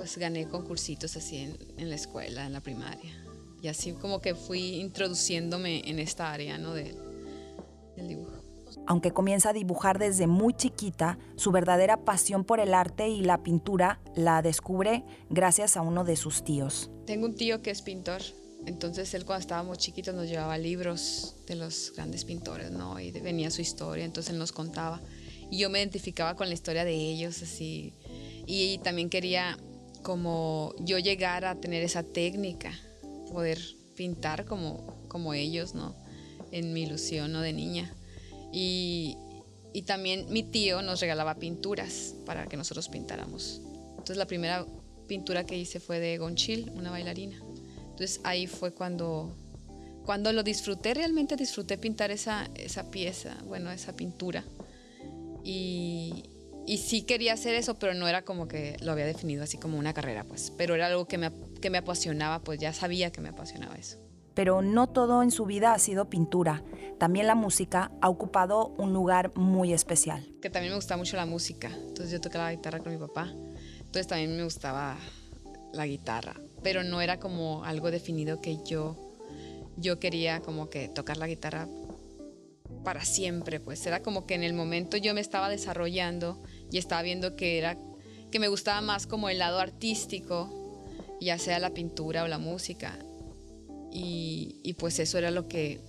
pues 0.00 0.16
gané 0.16 0.48
concursitos 0.48 1.14
así 1.18 1.54
en, 1.76 1.90
la 1.90 1.94
escuela, 1.94 2.46
en 2.46 2.54
la 2.54 2.62
primaria. 2.62 3.22
Y 3.60 3.68
así 3.68 3.92
como 3.92 4.22
que 4.22 4.34
fui 4.34 4.80
introduciéndome 4.80 5.86
en 5.90 5.98
esta 5.98 6.32
área 6.32 6.56
¿no? 6.56 6.72
de, 6.72 6.96
del 7.98 8.08
dibujo. 8.08 8.32
Aunque 8.86 9.10
comienza 9.10 9.50
a 9.50 9.52
dibujar 9.52 9.98
desde 9.98 10.26
muy 10.26 10.54
chiquita, 10.54 11.18
su 11.36 11.52
verdadera 11.52 11.98
pasión 11.98 12.44
por 12.44 12.60
el 12.60 12.72
arte 12.72 13.10
y 13.10 13.20
la 13.20 13.42
pintura 13.42 14.00
la 14.16 14.40
descubre 14.40 15.04
gracias 15.28 15.76
a 15.76 15.82
uno 15.82 16.02
de 16.02 16.16
sus 16.16 16.44
tíos. 16.44 16.90
Tengo 17.04 17.26
un 17.26 17.34
tío 17.34 17.60
que 17.60 17.70
es 17.70 17.82
pintor, 17.82 18.22
entonces 18.64 19.12
él 19.12 19.26
cuando 19.26 19.42
estábamos 19.42 19.76
chiquitos 19.76 20.14
nos 20.14 20.30
llevaba 20.30 20.56
libros 20.56 21.36
de 21.46 21.56
los 21.56 21.92
grandes 21.94 22.24
pintores, 22.24 22.70
¿no? 22.70 22.98
Y 22.98 23.10
venía 23.10 23.50
su 23.50 23.60
historia, 23.60 24.06
entonces 24.06 24.32
él 24.32 24.38
nos 24.38 24.52
contaba. 24.52 25.02
Y 25.50 25.58
yo 25.58 25.68
me 25.68 25.78
identificaba 25.78 26.36
con 26.36 26.48
la 26.48 26.54
historia 26.54 26.86
de 26.86 26.94
ellos, 26.94 27.42
así. 27.42 27.92
Y 28.46 28.78
también 28.78 29.10
quería 29.10 29.58
como 30.02 30.74
yo 30.78 30.98
llegar 30.98 31.44
a 31.44 31.60
tener 31.60 31.82
esa 31.82 32.02
técnica, 32.02 32.72
poder 33.32 33.58
pintar 33.96 34.44
como, 34.44 35.04
como 35.08 35.34
ellos, 35.34 35.74
¿no? 35.74 35.94
En 36.52 36.72
mi 36.72 36.82
ilusión, 36.82 37.32
¿no? 37.32 37.40
De 37.40 37.52
niña. 37.52 37.94
Y, 38.52 39.16
y 39.72 39.82
también 39.82 40.26
mi 40.30 40.42
tío 40.42 40.82
nos 40.82 41.00
regalaba 41.00 41.36
pinturas 41.36 42.14
para 42.26 42.46
que 42.46 42.56
nosotros 42.56 42.88
pintáramos. 42.88 43.60
Entonces 43.90 44.16
la 44.16 44.26
primera 44.26 44.66
pintura 45.06 45.44
que 45.44 45.58
hice 45.58 45.80
fue 45.80 46.00
de 46.00 46.18
Gonchil, 46.18 46.70
una 46.74 46.90
bailarina. 46.90 47.36
Entonces 47.90 48.20
ahí 48.24 48.46
fue 48.46 48.72
cuando, 48.72 49.34
cuando 50.04 50.32
lo 50.32 50.42
disfruté, 50.42 50.94
realmente 50.94 51.36
disfruté 51.36 51.78
pintar 51.78 52.10
esa, 52.10 52.48
esa 52.54 52.90
pieza, 52.90 53.36
bueno, 53.46 53.70
esa 53.70 53.94
pintura. 53.94 54.44
Y, 55.44 56.29
y 56.66 56.78
sí 56.78 57.02
quería 57.02 57.32
hacer 57.32 57.54
eso, 57.54 57.74
pero 57.74 57.94
no 57.94 58.06
era 58.08 58.22
como 58.22 58.48
que 58.48 58.76
lo 58.80 58.92
había 58.92 59.06
definido 59.06 59.42
así 59.42 59.58
como 59.58 59.78
una 59.78 59.92
carrera, 59.92 60.24
pues. 60.24 60.52
Pero 60.56 60.74
era 60.74 60.86
algo 60.86 61.06
que 61.06 61.18
me, 61.18 61.32
que 61.60 61.70
me 61.70 61.78
apasionaba, 61.78 62.40
pues 62.40 62.60
ya 62.60 62.72
sabía 62.72 63.10
que 63.10 63.20
me 63.20 63.30
apasionaba 63.30 63.74
eso. 63.76 63.98
Pero 64.34 64.62
no 64.62 64.88
todo 64.88 65.22
en 65.22 65.30
su 65.30 65.44
vida 65.44 65.72
ha 65.72 65.78
sido 65.78 66.08
pintura. 66.08 66.62
También 66.98 67.26
la 67.26 67.34
música 67.34 67.90
ha 68.00 68.08
ocupado 68.08 68.68
un 68.78 68.92
lugar 68.92 69.32
muy 69.34 69.72
especial. 69.72 70.26
Que 70.40 70.50
también 70.50 70.72
me 70.72 70.76
gusta 70.76 70.96
mucho 70.96 71.16
la 71.16 71.26
música. 71.26 71.68
Entonces 71.68 72.10
yo 72.12 72.20
tocaba 72.20 72.44
la 72.44 72.52
guitarra 72.52 72.78
con 72.78 72.92
mi 72.92 72.98
papá. 72.98 73.32
Entonces 73.78 74.06
también 74.06 74.36
me 74.36 74.44
gustaba 74.44 74.96
la 75.72 75.86
guitarra. 75.86 76.34
Pero 76.62 76.84
no 76.84 77.00
era 77.00 77.18
como 77.18 77.64
algo 77.64 77.90
definido 77.90 78.40
que 78.40 78.58
yo, 78.64 78.96
yo 79.76 79.98
quería 79.98 80.40
como 80.40 80.70
que 80.70 80.88
tocar 80.88 81.16
la 81.16 81.26
guitarra 81.26 81.66
para 82.84 83.04
siempre, 83.04 83.60
pues 83.60 83.84
era 83.86 84.02
como 84.02 84.26
que 84.26 84.34
en 84.34 84.42
el 84.42 84.54
momento 84.54 84.96
yo 84.96 85.14
me 85.14 85.20
estaba 85.20 85.48
desarrollando 85.48 86.42
y 86.70 86.78
estaba 86.78 87.02
viendo 87.02 87.36
que 87.36 87.58
era 87.58 87.76
que 88.30 88.38
me 88.38 88.48
gustaba 88.48 88.80
más 88.80 89.06
como 89.06 89.28
el 89.28 89.38
lado 89.38 89.58
artístico, 89.58 90.48
ya 91.20 91.38
sea 91.38 91.58
la 91.58 91.70
pintura 91.70 92.22
o 92.24 92.28
la 92.28 92.38
música. 92.38 92.98
Y, 93.92 94.74
pues 94.78 95.00
eso 95.00 95.18
era 95.18 95.30
lo 95.30 95.48
que 95.48 95.80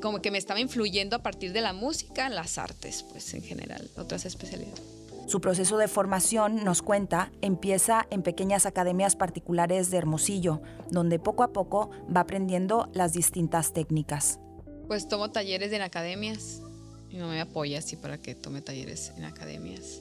como, 0.00 0.22
que 0.22 0.30
me 0.30 0.38
estaba 0.38 0.60
influyendo 0.60 1.16
a 1.16 1.22
partir 1.22 1.52
de 1.52 1.60
la 1.60 1.72
música, 1.72 2.28
las 2.28 2.58
artes, 2.58 3.04
pues 3.10 3.34
en 3.34 3.42
general, 3.42 3.90
otras 3.96 4.24
especialidades. 4.24 4.80
Su 5.26 5.40
proceso 5.40 5.78
de 5.78 5.88
formación, 5.88 6.62
nos 6.62 6.82
cuenta, 6.82 7.32
empieza 7.40 8.06
en 8.10 8.22
pequeñas 8.22 8.66
academias 8.66 9.16
particulares 9.16 9.90
de 9.90 9.96
Hermosillo, 9.96 10.62
donde 10.90 11.18
poco 11.18 11.42
a 11.42 11.52
poco 11.52 11.90
va 12.14 12.20
aprendiendo 12.20 12.90
las 12.92 13.12
distintas 13.12 13.72
técnicas. 13.72 14.40
Pues 14.86 15.08
tomo 15.08 15.30
talleres 15.30 15.72
en 15.72 15.82
academias. 15.82 16.60
Mi 17.08 17.18
mamá 17.18 17.32
me 17.32 17.40
apoya 17.40 17.78
así 17.78 17.96
para 17.96 18.18
que 18.18 18.34
tome 18.34 18.62
talleres 18.62 19.12
en 19.16 19.24
academias. 19.24 20.00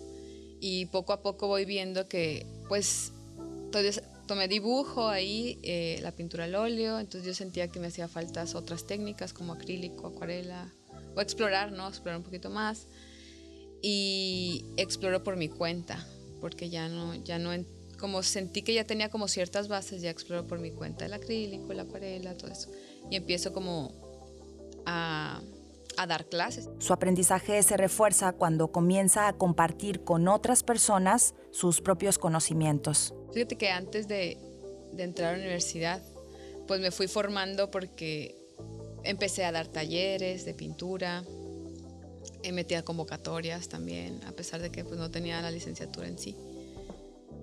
Y 0.59 0.85
poco 0.87 1.13
a 1.13 1.21
poco 1.21 1.47
voy 1.47 1.65
viendo 1.65 2.07
que, 2.07 2.45
pues, 2.67 3.11
entonces 3.65 4.03
tomé 4.27 4.47
dibujo 4.47 5.09
ahí, 5.09 5.59
eh, 5.63 5.99
la 6.01 6.11
pintura 6.11 6.45
al 6.45 6.55
óleo, 6.55 6.99
entonces 6.99 7.27
yo 7.27 7.33
sentía 7.33 7.67
que 7.67 7.79
me 7.79 7.87
hacía 7.87 8.07
falta 8.07 8.45
otras 8.53 8.85
técnicas 8.85 9.33
como 9.33 9.53
acrílico, 9.53 10.07
acuarela, 10.07 10.71
o 11.15 11.21
explorar, 11.21 11.71
¿no? 11.71 11.87
Explorar 11.87 12.17
un 12.17 12.23
poquito 12.23 12.49
más 12.49 12.87
y 13.81 14.65
exploro 14.77 15.23
por 15.23 15.35
mi 15.35 15.49
cuenta, 15.49 16.05
porque 16.39 16.69
ya 16.69 16.87
no, 16.87 17.15
ya 17.15 17.39
no, 17.39 17.51
como 17.99 18.23
sentí 18.23 18.61
que 18.61 18.73
ya 18.73 18.85
tenía 18.85 19.09
como 19.09 19.27
ciertas 19.27 19.67
bases, 19.67 20.01
ya 20.01 20.09
exploro 20.09 20.47
por 20.47 20.59
mi 20.59 20.71
cuenta 20.71 21.05
el 21.05 21.13
acrílico, 21.13 21.73
la 21.73 21.83
acuarela, 21.83 22.35
todo 22.37 22.51
eso. 22.51 22.69
Y 23.09 23.15
empiezo 23.15 23.53
como 23.53 23.93
a, 24.85 25.41
a 25.97 26.07
dar 26.07 26.25
clases. 26.27 26.69
Su 26.79 26.93
aprendizaje 26.93 27.61
se 27.63 27.77
refuerza 27.77 28.33
cuando 28.33 28.71
comienza 28.71 29.27
a 29.27 29.33
compartir 29.33 30.03
con 30.03 30.27
otras 30.27 30.63
personas 30.63 31.35
sus 31.51 31.81
propios 31.81 32.17
conocimientos. 32.17 33.13
Fíjate 33.33 33.57
que 33.57 33.69
antes 33.69 34.07
de, 34.07 34.37
de 34.93 35.03
entrar 35.03 35.33
a 35.33 35.37
la 35.37 35.43
universidad, 35.43 36.01
pues 36.67 36.79
me 36.79 36.91
fui 36.91 37.07
formando 37.07 37.71
porque 37.71 38.35
empecé 39.03 39.45
a 39.45 39.51
dar 39.51 39.67
talleres 39.67 40.45
de 40.45 40.53
pintura, 40.53 41.23
he 42.43 42.51
metido 42.51 42.83
convocatorias 42.83 43.67
también, 43.67 44.21
a 44.25 44.31
pesar 44.31 44.61
de 44.61 44.71
que 44.71 44.83
pues, 44.83 44.97
no 44.97 45.11
tenía 45.11 45.41
la 45.41 45.51
licenciatura 45.51 46.07
en 46.07 46.17
sí. 46.17 46.35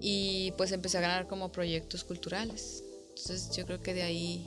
Y 0.00 0.52
pues 0.56 0.72
empecé 0.72 0.98
a 0.98 1.00
ganar 1.00 1.26
como 1.26 1.50
proyectos 1.50 2.04
culturales. 2.04 2.84
Entonces 3.08 3.50
yo 3.56 3.66
creo 3.66 3.80
que 3.80 3.94
de 3.94 4.02
ahí 4.02 4.46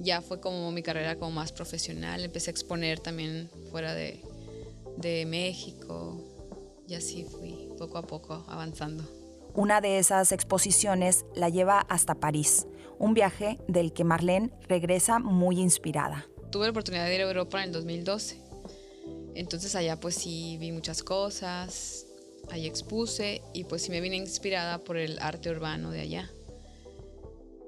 ya 0.00 0.20
fue 0.22 0.40
como 0.40 0.72
mi 0.72 0.82
carrera 0.82 1.16
como 1.16 1.30
más 1.30 1.52
profesional. 1.52 2.24
Empecé 2.24 2.50
a 2.50 2.52
exponer 2.52 2.98
también 2.98 3.48
fuera 3.70 3.94
de, 3.94 4.20
de 4.96 5.26
México 5.26 6.20
y 6.88 6.94
así 6.94 7.24
fui 7.24 7.68
poco 7.78 7.98
a 7.98 8.02
poco 8.02 8.44
avanzando. 8.48 9.04
Una 9.54 9.80
de 9.80 9.98
esas 9.98 10.32
exposiciones 10.32 11.24
la 11.34 11.48
lleva 11.48 11.80
hasta 11.88 12.14
París, 12.14 12.66
un 12.98 13.14
viaje 13.14 13.58
del 13.68 13.92
que 13.92 14.04
Marlene 14.04 14.50
regresa 14.68 15.18
muy 15.18 15.60
inspirada. 15.60 16.26
Tuve 16.50 16.66
la 16.66 16.70
oportunidad 16.70 17.06
de 17.06 17.14
ir 17.14 17.20
a 17.20 17.24
Europa 17.24 17.58
en 17.62 17.68
el 17.68 17.72
2012 17.72 18.50
entonces 19.34 19.74
allá 19.74 19.98
pues 19.98 20.16
sí 20.16 20.56
vi 20.58 20.72
muchas 20.72 21.02
cosas, 21.02 22.06
ahí 22.50 22.66
expuse 22.66 23.42
y 23.54 23.64
pues 23.64 23.82
sí 23.82 23.90
me 23.90 24.00
vine 24.00 24.16
inspirada 24.16 24.78
por 24.78 24.96
el 24.96 25.18
arte 25.20 25.50
urbano 25.50 25.90
de 25.90 26.00
allá. 26.00 26.30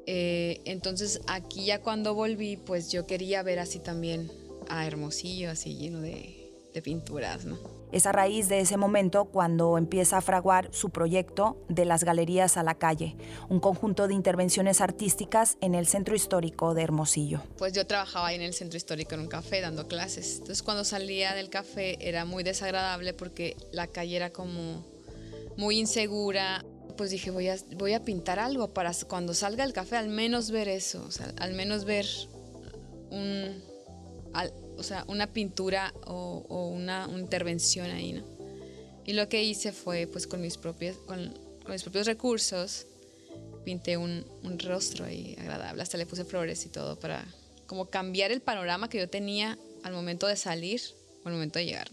Eh, 0.07 0.61
entonces 0.65 1.21
aquí 1.29 1.67
ya 1.67 1.81
cuando 1.81 2.15
volví 2.15 2.57
pues 2.57 2.91
yo 2.91 3.07
quería 3.07 3.43
ver 3.43 3.59
así 3.59 3.79
también 3.79 4.31
a 4.69 4.87
Hermosillo, 4.87 5.51
así 5.51 5.77
lleno 5.77 6.01
de, 6.01 6.43
de 6.73 6.83
pinturas, 6.83 7.45
¿no? 7.45 7.59
Es 7.93 8.07
a 8.07 8.13
raíz 8.13 8.49
de 8.49 8.61
ese 8.61 8.79
momento 8.79 9.27
cuando 9.27 9.77
empieza 9.77 10.17
a 10.17 10.21
fraguar 10.23 10.71
su 10.73 10.89
proyecto 10.89 11.63
de 11.69 11.85
las 11.85 12.05
Galerías 12.05 12.57
a 12.57 12.63
la 12.63 12.75
Calle, 12.75 13.17
un 13.51 13.61
conjunto 13.61 14.09
de 14.09 14.15
intervenciones 14.15 14.81
artísticas 14.81 15.59
en 15.61 15.75
el 15.75 15.87
centro 15.87 16.15
histórico 16.15 16.73
de 16.73 16.83
Hermosillo. 16.83 17.43
Pues 17.59 17.75
yo 17.75 17.87
trabajaba 17.87 18.29
ahí 18.29 18.37
en 18.37 18.43
el 18.43 18.55
centro 18.55 18.79
histórico 18.79 19.15
en 19.15 19.21
un 19.21 19.29
café 19.29 19.61
dando 19.61 19.89
clases. 19.89 20.39
Entonces 20.39 20.63
cuando 20.63 20.85
salía 20.85 21.35
del 21.35 21.51
café 21.51 21.99
era 22.01 22.25
muy 22.25 22.43
desagradable 22.43 23.13
porque 23.13 23.59
la 23.73 23.87
calle 23.87 24.17
era 24.17 24.31
como 24.31 24.83
muy 25.59 25.79
insegura. 25.79 26.65
Pues 26.97 27.11
dije, 27.11 27.31
voy 27.31 27.49
a, 27.49 27.57
voy 27.77 27.95
a 27.95 28.05
pintar 28.05 28.39
algo 28.39 28.73
para 28.73 28.93
cuando 29.09 29.35
salga 29.35 29.65
del 29.65 29.73
café 29.73 29.97
al 29.97 30.09
menos 30.09 30.51
ver 30.51 30.69
eso, 30.69 31.05
o 31.07 31.11
sea, 31.11 31.33
al 31.39 31.55
menos 31.55 31.85
ver 31.85 32.07
un, 33.11 33.63
o 34.77 34.83
sea, 34.83 35.05
una 35.09 35.33
pintura 35.33 35.93
o, 36.07 36.69
una, 36.75 37.09
intervención 37.17 37.91
ahí, 37.91 38.15
¿no? 38.15 38.25
Y 39.05 39.15
lo 39.15 39.29
que 39.29 39.43
hice 39.43 39.73
fue, 39.73 40.07
pues 40.07 40.27
con 40.27 40.41
mis 40.41 40.57
con, 40.57 41.35
mis 41.69 41.83
propios 41.83 42.07
recursos, 42.07 42.87
pinté 43.65 43.97
un, 43.97 44.25
rostro 44.59 45.05
ahí 45.05 45.37
agradable, 45.39 45.83
hasta 45.83 45.99
le 45.99 46.07
puse 46.07 46.25
flores 46.25 46.65
y 46.67 46.69
todo 46.69 46.99
para 46.99 47.25
como 47.67 47.87
cambiar 47.87 48.33
el 48.33 48.43
panorama 48.43 48.89
que 48.89 48.99
yo 48.99 49.09
tenía 49.09 49.59
al 49.83 49.93
momento 49.93 50.27
de 50.27 50.37
salir 50.37 50.81
o 51.25 51.29
al 51.29 51.35
momento 51.35 51.59
de 51.59 51.65
llegar. 51.65 51.89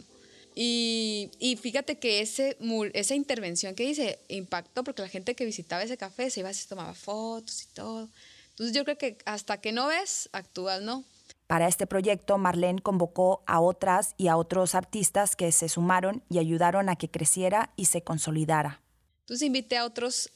Y, 0.61 1.31
y, 1.39 1.55
fíjate 1.55 1.99
que 1.99 2.19
ese, 2.19 2.57
esa 2.93 3.15
intervención 3.15 3.75
que 3.75 3.85
hice 3.85 4.19
impactó 4.27 4.83
porque 4.83 5.01
la 5.01 5.07
gente 5.07 5.33
que 5.33 5.45
visitaba 5.45 5.83
ese 5.83 5.95
café 5.95 6.29
se 6.29 6.41
iba, 6.41 6.51
se 6.51 6.67
tomaba 6.67 6.93
fotos 6.93 7.63
y 7.63 7.67
todo. 7.67 8.09
Entonces 8.49 8.75
yo 8.75 8.83
creo 8.83 8.97
que 8.97 9.17
hasta 9.23 9.61
que 9.61 9.71
no 9.71 9.87
ves, 9.87 10.27
actúas, 10.33 10.81
¿no? 10.81 11.05
Para 11.47 11.69
este 11.69 11.87
proyecto, 11.87 12.37
Marlene 12.37 12.81
convocó 12.81 13.41
a 13.47 13.61
otras 13.61 14.15
y 14.17 14.27
a 14.27 14.35
otros 14.35 14.75
artistas 14.75 15.37
que 15.37 15.49
se 15.53 15.69
sumaron 15.69 16.23
y 16.29 16.39
ayudaron 16.39 16.89
a 16.89 16.97
que 16.97 17.09
creciera 17.09 17.71
y 17.77 17.85
se 17.85 18.01
consolidara. 18.01 18.81
Entonces 19.21 19.47
invité 19.47 19.77
a 19.77 19.85
otros, 19.85 20.29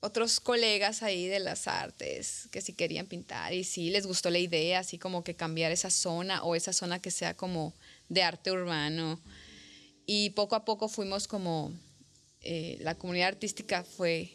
otros 0.00 0.40
colegas 0.40 1.04
ahí 1.04 1.28
de 1.28 1.38
las 1.38 1.68
artes 1.68 2.48
que 2.50 2.60
si 2.60 2.72
querían 2.72 3.06
pintar 3.06 3.54
y 3.54 3.62
sí 3.62 3.90
les 3.90 4.08
gustó 4.08 4.28
la 4.28 4.40
idea, 4.40 4.80
así 4.80 4.98
como 4.98 5.22
que 5.22 5.36
cambiar 5.36 5.70
esa 5.70 5.90
zona 5.90 6.42
o 6.42 6.56
esa 6.56 6.72
zona 6.72 6.98
que 6.98 7.12
sea 7.12 7.34
como 7.34 7.74
de 8.08 8.22
arte 8.22 8.52
urbano. 8.52 9.20
Y 10.06 10.30
poco 10.30 10.54
a 10.54 10.64
poco 10.64 10.88
fuimos 10.88 11.26
como, 11.26 11.72
eh, 12.42 12.78
la 12.80 12.94
comunidad 12.94 13.28
artística 13.28 13.82
fue, 13.82 14.32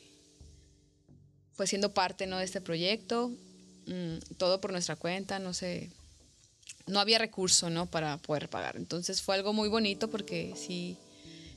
fue 1.54 1.68
siendo 1.68 1.94
parte 1.94 2.28
¿no? 2.28 2.38
de 2.38 2.46
este 2.46 2.62
proyecto 2.62 3.32
Mm, 3.88 4.20
todo 4.38 4.62
por 4.62 4.72
nuestra 4.72 4.96
cuenta, 4.96 5.40
no 5.40 5.54
sé, 5.54 5.90
no 6.88 7.00
había 7.00 7.18
recurso, 7.18 7.70
¿no? 7.70 7.88
Para 7.88 8.18
poder 8.18 8.50
pagar. 8.50 8.78
Entonces 8.78 9.22
fue 9.22 9.36
algo 9.36 9.54
muy 9.54 9.70
bonito 9.70 10.10
porque 10.10 10.54
sí, 10.56 10.98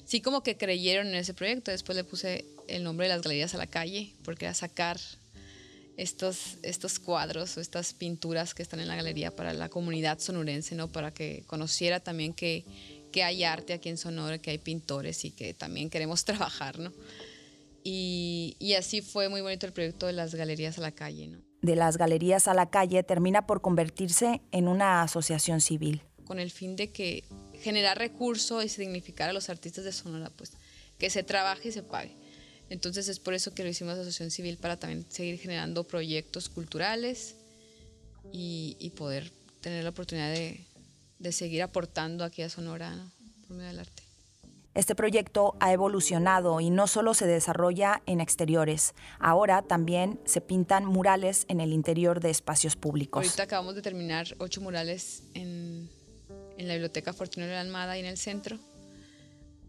sí 0.06 0.21
como 0.21 0.42
que 0.42 0.56
creyeron 0.56 1.09
en 1.09 1.16
ese 1.16 1.35
proyecto. 1.35 1.71
Después 1.71 1.97
le 1.97 2.04
puse 2.04 2.44
el 2.66 2.83
nombre 2.83 3.06
de 3.06 3.14
las 3.14 3.23
galerías 3.23 3.54
a 3.54 3.59
la 3.59 3.66
calle 3.66 4.14
porque 4.25 4.47
era 4.47 4.54
sacar 4.54 4.99
estos, 5.96 6.58
estos 6.62 6.98
cuadros 6.98 7.56
o 7.56 7.60
estas 7.60 7.94
pinturas 7.94 8.54
que 8.54 8.62
están 8.62 8.80
en 8.80 8.88
la 8.88 8.96
galería 8.96 9.34
para 9.34 9.52
la 9.52 9.68
comunidad 9.68 10.18
sonorense, 10.18 10.74
¿no? 10.74 10.88
Para 10.88 11.12
que 11.12 11.44
conociera 11.46 12.00
también 12.00 12.34
que, 12.34 12.64
que 13.12 13.22
hay 13.22 13.44
arte 13.44 13.72
aquí 13.72 13.88
en 13.88 13.98
Sonora, 13.98 14.38
que 14.38 14.50
hay 14.50 14.58
pintores 14.58 15.24
y 15.24 15.30
que 15.30 15.54
también 15.54 15.90
queremos 15.90 16.24
trabajar, 16.26 16.78
¿no? 16.78 16.92
Y, 17.82 18.56
y 18.58 18.74
así 18.74 19.02
fue 19.02 19.28
muy 19.28 19.42
bonito 19.42 19.66
el 19.66 19.72
proyecto 19.72 20.06
de 20.06 20.14
las 20.14 20.34
galerías 20.34 20.78
a 20.78 20.80
la 20.80 20.92
calle, 20.92 21.28
¿no? 21.28 21.38
de 21.64 21.76
las 21.76 21.96
galerías 21.96 22.46
a 22.46 22.54
la 22.54 22.68
calle 22.68 23.02
termina 23.02 23.46
por 23.46 23.62
convertirse 23.62 24.42
en 24.52 24.68
una 24.68 25.00
asociación 25.00 25.62
civil. 25.62 26.02
Con 26.26 26.38
el 26.38 26.50
fin 26.50 26.76
de 26.76 26.92
que 26.92 27.24
generar 27.60 27.98
recursos 27.98 28.62
y 28.64 28.68
significar 28.68 29.30
a 29.30 29.32
los 29.32 29.48
artistas 29.48 29.84
de 29.84 29.92
Sonora, 29.92 30.30
pues 30.36 30.52
que 30.98 31.08
se 31.08 31.22
trabaje 31.22 31.70
y 31.70 31.72
se 31.72 31.82
pague. 31.82 32.14
Entonces 32.71 33.09
es 33.09 33.21
por 33.21 33.35
eso 33.35 33.54
que 33.54 33.62
lo 33.62 33.68
hicimos 33.68 33.94
asociación 33.94 34.30
civil 34.30 34.56
para 34.56 34.78
también 34.78 35.04
seguir 35.09 35.38
generando 35.38 35.85
proyectos 35.85 36.49
culturales 36.49 37.37
y, 38.33 38.90
poder 38.97 39.30
tener 39.61 39.85
la 39.85 39.90
oportunidad 39.90 40.33
de, 40.33 41.33
seguir 41.33 41.62
aportando 41.62 42.25
aquí 42.25 42.42
a 42.42 42.49
Sonora 42.49 43.11
por 43.47 43.56
medio 43.56 43.71
del 43.71 43.80
arte. 43.80 44.02
Este 44.75 44.97
proyecto 44.97 45.56
ha 45.61 45.73
evolucionado 45.73 46.61
y 46.61 46.68
no 46.68 46.88
solo 46.88 47.14
se 47.14 47.26
desarrolla 47.26 48.02
en 48.06 48.21
exteriores, 48.21 48.94
ahora 49.21 49.62
también 49.62 50.21
se 50.25 50.40
pintan 50.40 50.85
murales 50.85 51.47
en 51.49 51.61
el 51.61 51.73
interior 51.73 52.18
de 52.18 52.30
espacios 52.30 52.75
públicos. 52.75 53.25
Ahorita 53.25 53.44
acabamos 53.44 53.76
de 53.76 53.83
terminar 53.83 54.26
ocho 54.38 54.61
murales 54.61 55.23
en, 55.35 55.88
la 56.59 56.73
Biblioteca 56.73 57.12
Fortunero 57.12 57.50
de 57.50 57.56
la 57.56 57.61
Almada 57.61 57.97
y 57.97 58.00
en 58.00 58.06
el 58.06 58.18
centro. 58.18 58.59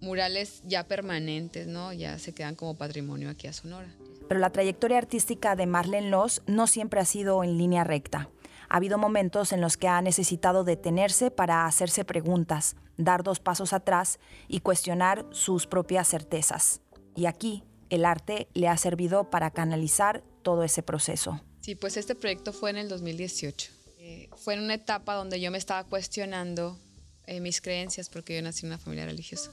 Murales 0.01 0.61
ya 0.65 0.87
permanentes, 0.87 1.67
¿no? 1.67 1.93
Ya 1.93 2.19
se 2.19 2.33
quedan 2.33 2.55
como 2.55 2.77
patrimonio 2.77 3.29
aquí 3.29 3.47
a 3.47 3.53
Sonora. 3.53 3.93
Pero 4.27 4.39
la 4.39 4.51
trayectoria 4.51 4.97
artística 4.97 5.55
de 5.55 5.65
Marlene 5.65 6.09
Loss 6.09 6.41
no 6.47 6.67
siempre 6.67 6.99
ha 6.99 7.05
sido 7.05 7.43
en 7.43 7.57
línea 7.57 7.83
recta. 7.83 8.29
Ha 8.69 8.77
habido 8.77 8.97
momentos 8.97 9.51
en 9.51 9.61
los 9.61 9.77
que 9.77 9.87
ha 9.87 10.01
necesitado 10.01 10.63
detenerse 10.63 11.31
para 11.31 11.65
hacerse 11.65 12.03
preguntas, 12.03 12.75
dar 12.97 13.23
dos 13.23 13.39
pasos 13.39 13.73
atrás 13.73 14.19
y 14.47 14.59
cuestionar 14.61 15.25
sus 15.31 15.67
propias 15.67 16.07
certezas. 16.07 16.81
Y 17.15 17.27
aquí 17.27 17.63
el 17.89 18.05
arte 18.05 18.47
le 18.53 18.67
ha 18.67 18.77
servido 18.77 19.29
para 19.29 19.51
canalizar 19.51 20.23
todo 20.41 20.63
ese 20.63 20.83
proceso. 20.83 21.41
Sí, 21.61 21.75
pues 21.75 21.97
este 21.97 22.15
proyecto 22.15 22.53
fue 22.53 22.71
en 22.71 22.77
el 22.77 22.89
2018. 22.89 23.71
Eh, 23.99 24.29
fue 24.35 24.55
en 24.55 24.61
una 24.61 24.75
etapa 24.75 25.15
donde 25.15 25.39
yo 25.39 25.51
me 25.51 25.57
estaba 25.57 25.83
cuestionando 25.83 26.77
eh, 27.25 27.39
mis 27.39 27.61
creencias 27.61 28.09
porque 28.09 28.35
yo 28.35 28.41
nací 28.41 28.65
en 28.65 28.71
una 28.71 28.77
familia 28.77 29.05
religiosa. 29.05 29.51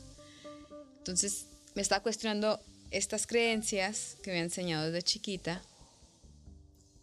Entonces 1.03 1.47
me 1.75 1.83
estaba 1.83 2.01
cuestionando 2.01 2.61
estas 2.93 3.27
creencias 3.27 4.17
que 4.23 4.31
me 4.31 4.39
han 4.39 4.45
enseñado 4.45 4.87
desde 4.87 5.03
chiquita 5.03 5.61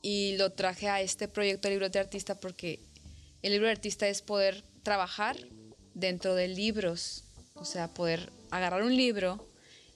y 0.02 0.38
lo 0.38 0.54
traje 0.54 0.88
a 0.88 1.02
este 1.02 1.28
proyecto 1.28 1.68
de 1.68 1.74
libros 1.74 1.92
de 1.92 2.00
artista 2.00 2.36
porque 2.36 2.80
el 3.42 3.52
libro 3.52 3.68
de 3.68 3.74
artista 3.74 4.08
es 4.08 4.22
poder 4.22 4.64
trabajar 4.84 5.36
dentro 5.96 6.34
de 6.34 6.48
libros, 6.48 7.26
o 7.56 7.66
sea, 7.66 7.90
poder 7.90 8.32
agarrar 8.52 8.84
un 8.84 8.96
libro 8.96 9.46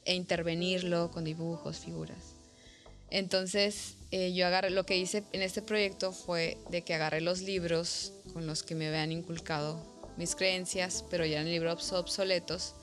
e 0.03 0.15
intervenirlo 0.15 1.09
con 1.09 1.23
dibujos, 1.23 1.77
figuras. 1.79 2.35
Entonces, 3.09 3.95
eh, 4.11 4.33
yo 4.33 4.45
agarré, 4.45 4.69
lo 4.69 4.85
que 4.85 4.97
hice 4.97 5.23
en 5.31 5.41
este 5.41 5.61
proyecto 5.61 6.11
fue 6.11 6.57
de 6.71 6.81
que 6.81 6.93
agarré 6.93 7.21
los 7.21 7.39
libros 7.39 8.11
con 8.33 8.47
los 8.47 8.63
que 8.63 8.75
me 8.75 8.89
habían 8.89 9.13
inculcado 9.13 9.81
mis 10.17 10.35
creencias, 10.35 11.05
pero 11.09 11.25
ya 11.25 11.39
eran 11.39 11.49
libros 11.49 11.93
obsoletos, 11.93 12.75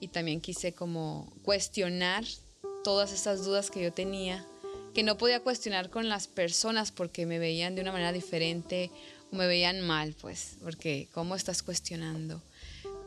y 0.00 0.08
también 0.08 0.40
quise 0.40 0.72
como 0.72 1.32
cuestionar 1.42 2.24
todas 2.84 3.12
esas 3.12 3.44
dudas 3.44 3.70
que 3.70 3.82
yo 3.82 3.92
tenía, 3.92 4.46
que 4.94 5.02
no 5.02 5.18
podía 5.18 5.40
cuestionar 5.40 5.90
con 5.90 6.08
las 6.08 6.26
personas 6.26 6.92
porque 6.92 7.26
me 7.26 7.38
veían 7.38 7.74
de 7.74 7.82
una 7.82 7.92
manera 7.92 8.12
diferente 8.12 8.90
o 9.32 9.36
me 9.36 9.46
veían 9.46 9.80
mal, 9.80 10.14
pues, 10.20 10.56
porque 10.62 11.08
¿cómo 11.12 11.34
estás 11.34 11.62
cuestionando? 11.62 12.42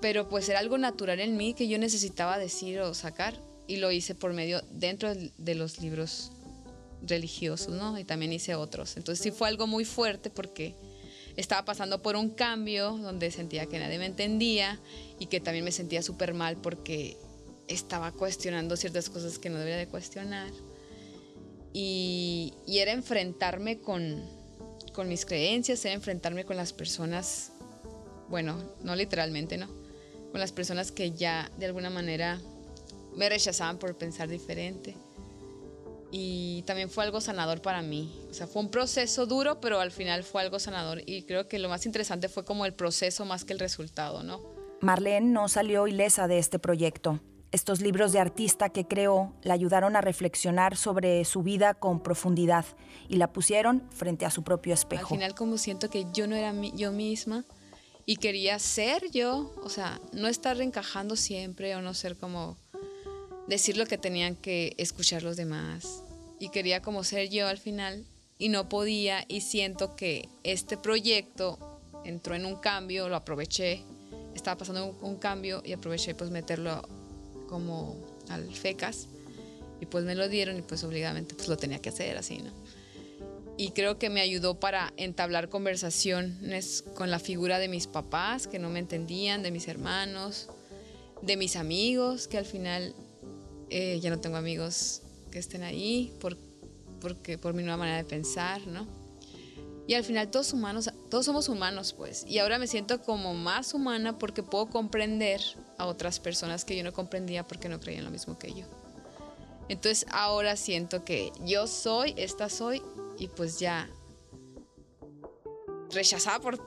Pero 0.01 0.29
pues 0.29 0.49
era 0.49 0.59
algo 0.59 0.77
natural 0.77 1.19
en 1.19 1.37
mí 1.37 1.53
que 1.53 1.67
yo 1.67 1.77
necesitaba 1.77 2.37
decir 2.37 2.79
o 2.79 2.93
sacar 2.93 3.39
y 3.67 3.77
lo 3.77 3.91
hice 3.91 4.15
por 4.15 4.33
medio 4.33 4.61
dentro 4.71 5.13
de 5.15 5.55
los 5.55 5.79
libros 5.79 6.31
religiosos, 7.01 7.73
¿no? 7.73 7.97
Y 7.97 8.03
también 8.03 8.33
hice 8.33 8.55
otros. 8.55 8.97
Entonces 8.97 9.23
sí 9.23 9.31
fue 9.31 9.47
algo 9.47 9.67
muy 9.67 9.85
fuerte 9.85 10.29
porque 10.29 10.75
estaba 11.35 11.65
pasando 11.65 12.01
por 12.01 12.15
un 12.15 12.29
cambio 12.29 12.97
donde 12.97 13.31
sentía 13.31 13.65
que 13.65 13.79
nadie 13.79 13.99
me 13.99 14.05
entendía 14.05 14.79
y 15.19 15.27
que 15.27 15.39
también 15.39 15.65
me 15.65 15.71
sentía 15.71 16.01
súper 16.01 16.33
mal 16.33 16.57
porque 16.57 17.17
estaba 17.67 18.11
cuestionando 18.11 18.75
ciertas 18.75 19.09
cosas 19.09 19.39
que 19.39 19.49
no 19.49 19.57
debería 19.57 19.77
de 19.77 19.87
cuestionar. 19.87 20.51
Y, 21.73 22.53
era 22.67 22.91
enfrentarme 22.91 23.79
con, 23.79 24.21
con 24.93 25.07
mis 25.07 25.25
creencias, 25.25 25.83
era 25.85 25.93
enfrentarme 25.93 26.43
con 26.43 26.57
las 26.57 26.73
personas, 26.73 27.51
bueno, 28.29 28.57
no 28.81 28.95
literalmente, 28.95 29.57
¿no? 29.57 29.67
Con 30.31 30.39
las 30.39 30.51
personas 30.51 30.91
que 30.91 31.11
ya 31.11 31.49
de 31.57 31.65
alguna 31.67 31.89
manera 31.89 32.41
me 33.15 33.29
rechazaban 33.29 33.77
por 33.77 33.97
pensar 33.97 34.27
diferente 34.27 34.95
y 36.11 36.63
también 36.63 36.89
fue 36.89 37.05
algo 37.05 37.21
sanador 37.21 37.61
para 37.61 37.81
mí. 37.81 38.13
O 38.29 38.33
sea, 38.33 38.45
fue 38.45 38.61
un 38.61 38.69
proceso 38.69 39.25
duro, 39.25 39.61
pero 39.61 39.79
al 39.79 39.91
final 39.91 40.23
fue 40.23 40.41
algo 40.41 40.59
sanador 40.59 41.01
y 41.05 41.23
creo 41.23 41.47
que 41.47 41.57
lo 41.57 41.69
más 41.69 41.85
interesante 41.85 42.27
fue 42.27 42.43
como 42.43 42.65
el 42.65 42.73
proceso 42.73 43.25
más 43.25 43.45
que 43.45 43.53
el 43.53 43.59
resultado, 43.59 44.21
¿no? 44.21 44.41
Marlene 44.81 45.27
no 45.27 45.47
salió 45.47 45.87
ilesa 45.87 46.27
de 46.27 46.39
este 46.39 46.59
proyecto. 46.59 47.21
Estos 47.51 47.81
libros 47.81 48.13
de 48.13 48.19
artista 48.19 48.69
que 48.69 48.87
creó 48.87 49.33
la 49.43 49.53
ayudaron 49.53 49.95
a 49.95 50.01
reflexionar 50.01 50.77
sobre 50.77 51.23
su 51.25 51.43
vida 51.43 51.73
con 51.73 52.01
profundidad 52.01 52.65
y 53.09 53.17
la 53.17 53.31
pusieron 53.31 53.83
frente 53.91 54.25
a 54.25 54.31
su 54.31 54.43
propio 54.43 54.73
espejo. 54.73 55.13
Al 55.13 55.19
final 55.19 55.35
como 55.35 55.57
siento 55.57 55.89
que 55.89 56.05
yo 56.13 56.27
no 56.27 56.35
era 56.35 56.53
yo 56.75 56.91
misma 56.91 57.43
y 58.05 58.15
quería 58.15 58.57
ser 58.57 59.11
yo, 59.11 59.53
o 59.63 59.69
sea, 59.69 59.99
no 60.13 60.27
estar 60.27 60.59
encajando 60.61 61.15
siempre 61.15 61.75
o 61.75 61.81
no 61.81 61.93
ser 61.93 62.17
como 62.17 62.57
decir 63.51 63.75
lo 63.75 63.85
que 63.85 63.97
tenían 63.97 64.37
que 64.37 64.73
escuchar 64.77 65.23
los 65.23 65.35
demás. 65.35 66.03
Y 66.39 66.49
quería 66.49 66.81
como 66.81 67.03
ser 67.03 67.29
yo 67.29 67.47
al 67.47 67.57
final 67.57 68.05
y 68.39 68.47
no 68.47 68.69
podía 68.69 69.25
y 69.27 69.41
siento 69.41 69.95
que 69.97 70.29
este 70.43 70.77
proyecto 70.77 71.59
entró 72.05 72.33
en 72.33 72.45
un 72.45 72.55
cambio, 72.55 73.09
lo 73.09 73.17
aproveché, 73.17 73.83
estaba 74.33 74.57
pasando 74.57 74.97
un, 75.01 75.17
cambio 75.17 75.61
y 75.65 75.73
aproveché 75.73 76.15
pues 76.15 76.31
meterlo 76.31 76.81
como 77.49 77.97
al 78.29 78.49
FECAS 78.55 79.07
y 79.81 79.85
pues 79.85 80.05
me 80.05 80.15
lo 80.15 80.29
dieron 80.29 80.57
y 80.57 80.61
pues 80.61 80.85
obligadamente 80.85 81.35
pues 81.35 81.49
lo 81.49 81.57
tenía 81.57 81.79
que 81.79 81.89
hacer 81.89 82.17
así, 82.17 82.37
¿no? 82.37 82.51
Y 83.57 83.71
creo 83.71 83.99
que 83.99 84.09
me 84.09 84.21
ayudó 84.21 84.61
para 84.61 84.93
entablar 84.95 85.49
conversaciones 85.49 86.85
con 86.95 87.11
la 87.11 87.19
figura 87.19 87.59
de 87.59 87.67
mis 87.67 87.85
papás 87.85 88.47
que 88.47 88.59
no 88.59 88.69
me 88.69 88.79
entendían, 88.79 89.43
de 89.43 89.51
mis 89.51 89.67
hermanos, 89.67 90.47
de 91.21 91.35
mis 91.35 91.57
amigos 91.57 92.29
que 92.29 92.37
al 92.37 92.45
final 92.45 92.95
eh, 93.71 93.99
ya 94.01 94.09
no 94.09 94.19
tengo 94.19 94.35
amigos 94.35 95.01
que 95.31 95.39
estén 95.39 95.63
ahí 95.63 96.13
por, 96.19 96.37
porque, 96.99 97.37
por 97.37 97.53
mi 97.53 97.63
nueva 97.63 97.77
manera 97.77 97.97
de 97.97 98.03
pensar, 98.03 98.67
¿no? 98.67 98.85
Y 99.87 99.93
al 99.93 100.03
final 100.03 100.29
todos 100.29 100.51
humanos, 100.53 100.91
todos 101.09 101.25
somos 101.25 101.49
humanos, 101.49 101.93
pues. 101.93 102.25
Y 102.27 102.39
ahora 102.39 102.59
me 102.59 102.67
siento 102.67 103.01
como 103.01 103.33
más 103.33 103.73
humana 103.73 104.19
porque 104.19 104.43
puedo 104.43 104.69
comprender 104.69 105.41
a 105.77 105.85
otras 105.85 106.19
personas 106.19 106.65
que 106.65 106.75
yo 106.75 106.83
no 106.83 106.93
comprendía 106.93 107.47
porque 107.47 107.69
no 107.69 107.79
creían 107.79 108.03
lo 108.03 108.11
mismo 108.11 108.37
que 108.37 108.53
yo. 108.53 108.65
Entonces 109.69 110.05
ahora 110.11 110.57
siento 110.57 111.05
que 111.05 111.31
yo 111.45 111.65
soy, 111.65 112.13
esta 112.17 112.49
soy, 112.49 112.81
y 113.17 113.27
pues 113.27 113.59
ya 113.59 113.89
rechazada 115.91 116.39
por 116.39 116.59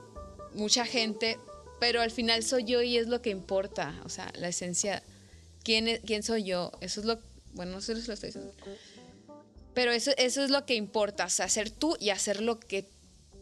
mucha 0.55 0.85
gente, 0.85 1.37
pero 1.79 2.01
al 2.01 2.09
final 2.09 2.43
soy 2.43 2.63
yo 2.63 2.81
y 2.81 2.97
es 2.97 3.07
lo 3.07 3.21
que 3.21 3.29
importa, 3.29 3.93
o 4.05 4.09
sea, 4.09 4.31
la 4.37 4.47
esencia 4.47 5.03
quién, 5.65 6.23
soy 6.23 6.43
yo. 6.43 6.71
Eso 6.79 7.01
es 7.01 7.05
lo, 7.05 7.19
bueno, 7.53 7.73
no 7.73 7.81
sé 7.81 7.99
si 7.99 8.07
lo 8.07 8.13
estoy 8.13 8.29
diciendo. 8.29 8.53
Pero 9.73 9.91
eso, 9.91 10.11
eso 10.17 10.43
es 10.43 10.49
lo 10.49 10.65
que 10.65 10.75
importa, 10.75 11.25
o 11.25 11.29
sea, 11.29 11.49
ser 11.49 11.69
tú 11.69 11.97
y 11.99 12.11
hacer 12.11 12.41
lo 12.41 12.59
que 12.59 12.87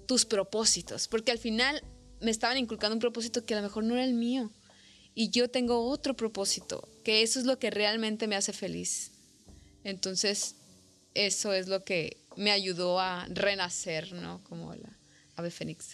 tus 0.07 0.25
propósitos, 0.25 1.07
porque 1.07 1.31
al 1.31 1.37
final 1.37 1.83
me 2.21 2.31
estaban 2.31 2.57
inculcando 2.57 2.95
un 2.95 2.99
propósito 2.99 3.45
que 3.45 3.53
a 3.53 3.57
lo 3.57 3.63
mejor 3.63 3.83
no 3.83 3.93
era 3.93 4.03
el 4.03 4.13
mío. 4.13 4.49
Y 5.13 5.29
yo 5.29 5.47
tengo 5.47 5.87
otro 5.87 6.15
propósito, 6.15 6.89
que 7.03 7.21
eso 7.21 7.39
es 7.39 7.45
lo 7.45 7.59
que 7.59 7.69
realmente 7.69 8.27
me 8.27 8.35
hace 8.35 8.51
feliz. 8.51 9.11
Entonces, 9.83 10.55
eso 11.13 11.53
es 11.53 11.67
lo 11.67 11.83
que 11.83 12.17
me 12.35 12.49
ayudó 12.49 12.99
a 12.99 13.27
renacer, 13.29 14.13
¿no? 14.13 14.43
Como 14.45 14.73
la 14.73 14.97
ave 15.35 15.51
fénix. 15.51 15.89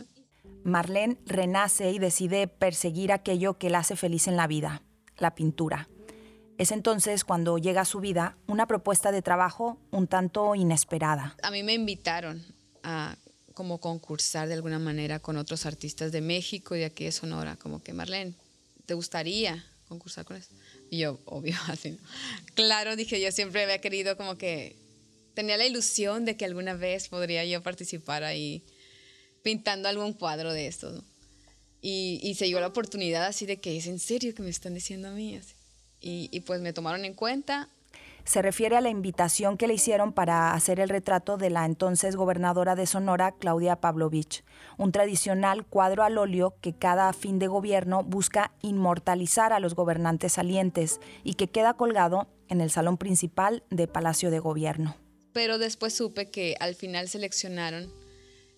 Marlene 0.64 1.18
renace 1.24 1.92
y 1.92 2.00
decide 2.00 2.48
perseguir 2.48 3.12
aquello 3.12 3.58
que 3.58 3.70
la 3.70 3.80
hace 3.80 3.94
feliz 3.94 4.26
en 4.26 4.36
la 4.36 4.48
vida 4.48 4.82
la 5.18 5.34
pintura. 5.34 5.88
Es 6.58 6.72
entonces 6.72 7.24
cuando 7.24 7.58
llega 7.58 7.82
a 7.82 7.84
su 7.84 8.00
vida 8.00 8.36
una 8.46 8.66
propuesta 8.66 9.12
de 9.12 9.22
trabajo 9.22 9.78
un 9.90 10.08
tanto 10.08 10.54
inesperada. 10.54 11.36
A 11.42 11.50
mí 11.50 11.62
me 11.62 11.74
invitaron 11.74 12.44
a 12.82 13.16
como 13.54 13.80
concursar 13.80 14.48
de 14.48 14.54
alguna 14.54 14.78
manera 14.78 15.18
con 15.18 15.36
otros 15.36 15.66
artistas 15.66 16.12
de 16.12 16.20
México 16.20 16.76
y 16.76 16.80
de 16.80 16.84
aquí 16.84 17.04
de 17.04 17.12
Sonora, 17.12 17.56
como 17.56 17.82
que 17.82 17.92
Marlene, 17.92 18.34
¿te 18.86 18.94
gustaría 18.94 19.64
concursar 19.88 20.24
con 20.24 20.36
eso? 20.36 20.50
Y 20.90 20.98
yo, 20.98 21.18
obvio, 21.24 21.56
así. 21.68 21.98
Claro, 22.54 22.94
dije, 22.96 23.20
yo 23.20 23.32
siempre 23.32 23.64
había 23.64 23.80
querido 23.80 24.16
como 24.16 24.36
que 24.36 24.76
tenía 25.34 25.56
la 25.56 25.66
ilusión 25.66 26.24
de 26.24 26.36
que 26.36 26.44
alguna 26.44 26.74
vez 26.74 27.08
podría 27.08 27.44
yo 27.44 27.62
participar 27.62 28.24
ahí 28.24 28.64
pintando 29.42 29.88
algún 29.88 30.12
cuadro 30.12 30.52
de 30.52 30.66
estos. 30.66 31.02
Y, 31.80 32.34
se 32.36 32.46
dio 32.46 32.60
la 32.60 32.66
oportunidad 32.66 33.24
así 33.24 33.46
de 33.46 33.58
que 33.58 33.76
es 33.76 33.86
en 33.86 33.98
serio 33.98 34.34
que 34.34 34.42
me 34.42 34.50
están 34.50 34.74
diciendo 34.74 35.08
a 35.08 35.12
mí. 35.12 35.40
Y, 36.00 36.28
y 36.32 36.40
pues 36.40 36.60
me 36.60 36.72
tomaron 36.72 37.04
en 37.04 37.14
cuenta. 37.14 37.68
Se 38.28 38.42
refiere 38.42 38.76
a 38.76 38.82
la 38.82 38.90
invitación 38.90 39.56
que 39.56 39.66
le 39.66 39.72
hicieron 39.72 40.12
para 40.12 40.52
hacer 40.52 40.80
el 40.80 40.90
retrato 40.90 41.38
de 41.38 41.48
la 41.48 41.64
entonces 41.64 42.14
gobernadora 42.14 42.74
de 42.74 42.86
Sonora, 42.86 43.32
Claudia 43.32 43.76
Pavlovich, 43.76 44.44
un 44.76 44.92
tradicional 44.92 45.64
cuadro 45.64 46.02
al 46.02 46.18
óleo 46.18 46.54
que 46.60 46.74
cada 46.74 47.10
fin 47.14 47.38
de 47.38 47.46
gobierno 47.46 48.04
busca 48.04 48.52
inmortalizar 48.60 49.54
a 49.54 49.60
los 49.60 49.74
gobernantes 49.74 50.34
salientes 50.34 51.00
y 51.24 51.34
que 51.34 51.48
queda 51.48 51.72
colgado 51.72 52.28
en 52.48 52.60
el 52.60 52.70
salón 52.70 52.98
principal 52.98 53.62
de 53.70 53.86
Palacio 53.86 54.30
de 54.30 54.40
Gobierno. 54.40 54.94
Pero 55.32 55.56
después 55.56 55.94
supe 55.94 56.30
que 56.30 56.54
al 56.60 56.74
final 56.74 57.08
seleccionaron 57.08 57.90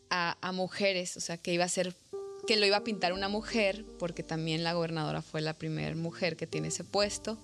a, 0.09 0.37
a 0.41 0.51
mujeres, 0.51 1.17
o 1.17 1.21
sea, 1.21 1.37
que 1.37 1.53
iba 1.53 1.65
a 1.65 1.69
ser 1.69 1.95
que 2.51 2.57
lo 2.57 2.67
iba 2.67 2.79
a 2.79 2.83
pintar 2.83 3.13
una 3.13 3.29
mujer, 3.29 3.85
porque 4.01 4.25
también 4.25 4.65
la 4.65 4.73
gobernadora 4.73 5.23
fue 5.23 5.41
la 5.41 5.55
primera 5.55 5.95
mujer 5.95 6.37
que 6.37 6.49
tiene 6.49 6.67
ese 6.67 6.83
puesto, 6.83 7.39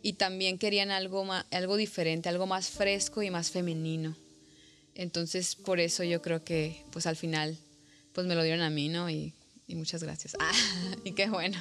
y 0.00 0.12
también 0.12 0.58
querían 0.58 0.92
algo, 0.92 1.26
algo 1.50 1.76
diferente, 1.76 2.28
algo 2.28 2.46
más 2.46 2.70
fresco 2.70 3.20
y 3.24 3.32
más 3.32 3.50
femenino. 3.50 4.14
Entonces, 4.94 5.56
por 5.56 5.80
eso 5.80 6.04
yo 6.04 6.22
creo 6.22 6.44
que, 6.44 6.84
pues 6.92 7.08
al 7.08 7.16
final, 7.16 7.58
pues 8.12 8.28
me 8.28 8.36
lo 8.36 8.44
dieron 8.44 8.60
a 8.60 8.70
mí, 8.70 8.88
¿no? 8.88 9.10
Y, 9.10 9.34
y 9.66 9.74
muchas 9.74 10.04
gracias. 10.04 10.36
Ah, 10.38 10.52
y 11.04 11.14
qué 11.14 11.28
bueno. 11.28 11.58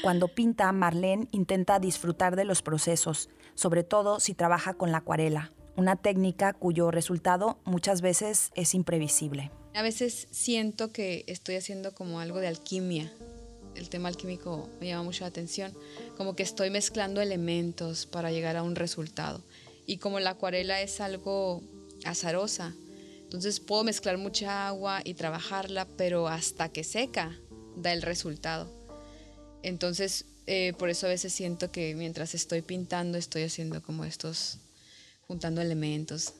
Cuando 0.00 0.28
pinta, 0.28 0.72
Marlene 0.72 1.28
intenta 1.30 1.78
disfrutar 1.78 2.36
de 2.36 2.46
los 2.46 2.62
procesos, 2.62 3.28
sobre 3.54 3.84
todo 3.84 4.18
si 4.18 4.32
trabaja 4.32 4.72
con 4.72 4.92
la 4.92 4.98
acuarela, 4.98 5.52
una 5.76 5.96
técnica 5.96 6.54
cuyo 6.54 6.90
resultado 6.90 7.58
muchas 7.66 8.00
veces 8.00 8.50
es 8.54 8.74
imprevisible. 8.74 9.50
A 9.74 9.82
veces 9.82 10.28
siento 10.30 10.92
que 10.92 11.24
estoy 11.26 11.56
haciendo 11.56 11.94
como 11.94 12.20
algo 12.20 12.40
de 12.40 12.48
alquimia. 12.48 13.10
El 13.74 13.88
tema 13.88 14.08
alquímico 14.08 14.68
me 14.80 14.88
llama 14.88 15.04
mucho 15.04 15.24
la 15.24 15.28
atención, 15.28 15.72
como 16.18 16.36
que 16.36 16.42
estoy 16.42 16.68
mezclando 16.68 17.22
elementos 17.22 18.04
para 18.04 18.30
llegar 18.30 18.56
a 18.56 18.62
un 18.62 18.76
resultado. 18.76 19.42
Y 19.86 19.96
como 19.96 20.20
la 20.20 20.30
acuarela 20.30 20.82
es 20.82 21.00
algo 21.00 21.62
azarosa, 22.04 22.74
entonces 23.24 23.60
puedo 23.60 23.82
mezclar 23.82 24.18
mucha 24.18 24.68
agua 24.68 25.00
y 25.04 25.14
trabajarla, 25.14 25.88
pero 25.96 26.28
hasta 26.28 26.68
que 26.68 26.84
seca 26.84 27.34
da 27.74 27.94
el 27.94 28.02
resultado. 28.02 28.70
Entonces, 29.62 30.26
eh, 30.46 30.74
por 30.78 30.90
eso 30.90 31.06
a 31.06 31.08
veces 31.08 31.32
siento 31.32 31.72
que 31.72 31.94
mientras 31.94 32.34
estoy 32.34 32.60
pintando 32.60 33.16
estoy 33.16 33.44
haciendo 33.44 33.80
como 33.82 34.04
estos, 34.04 34.58
juntando 35.26 35.62
elementos. 35.62 36.34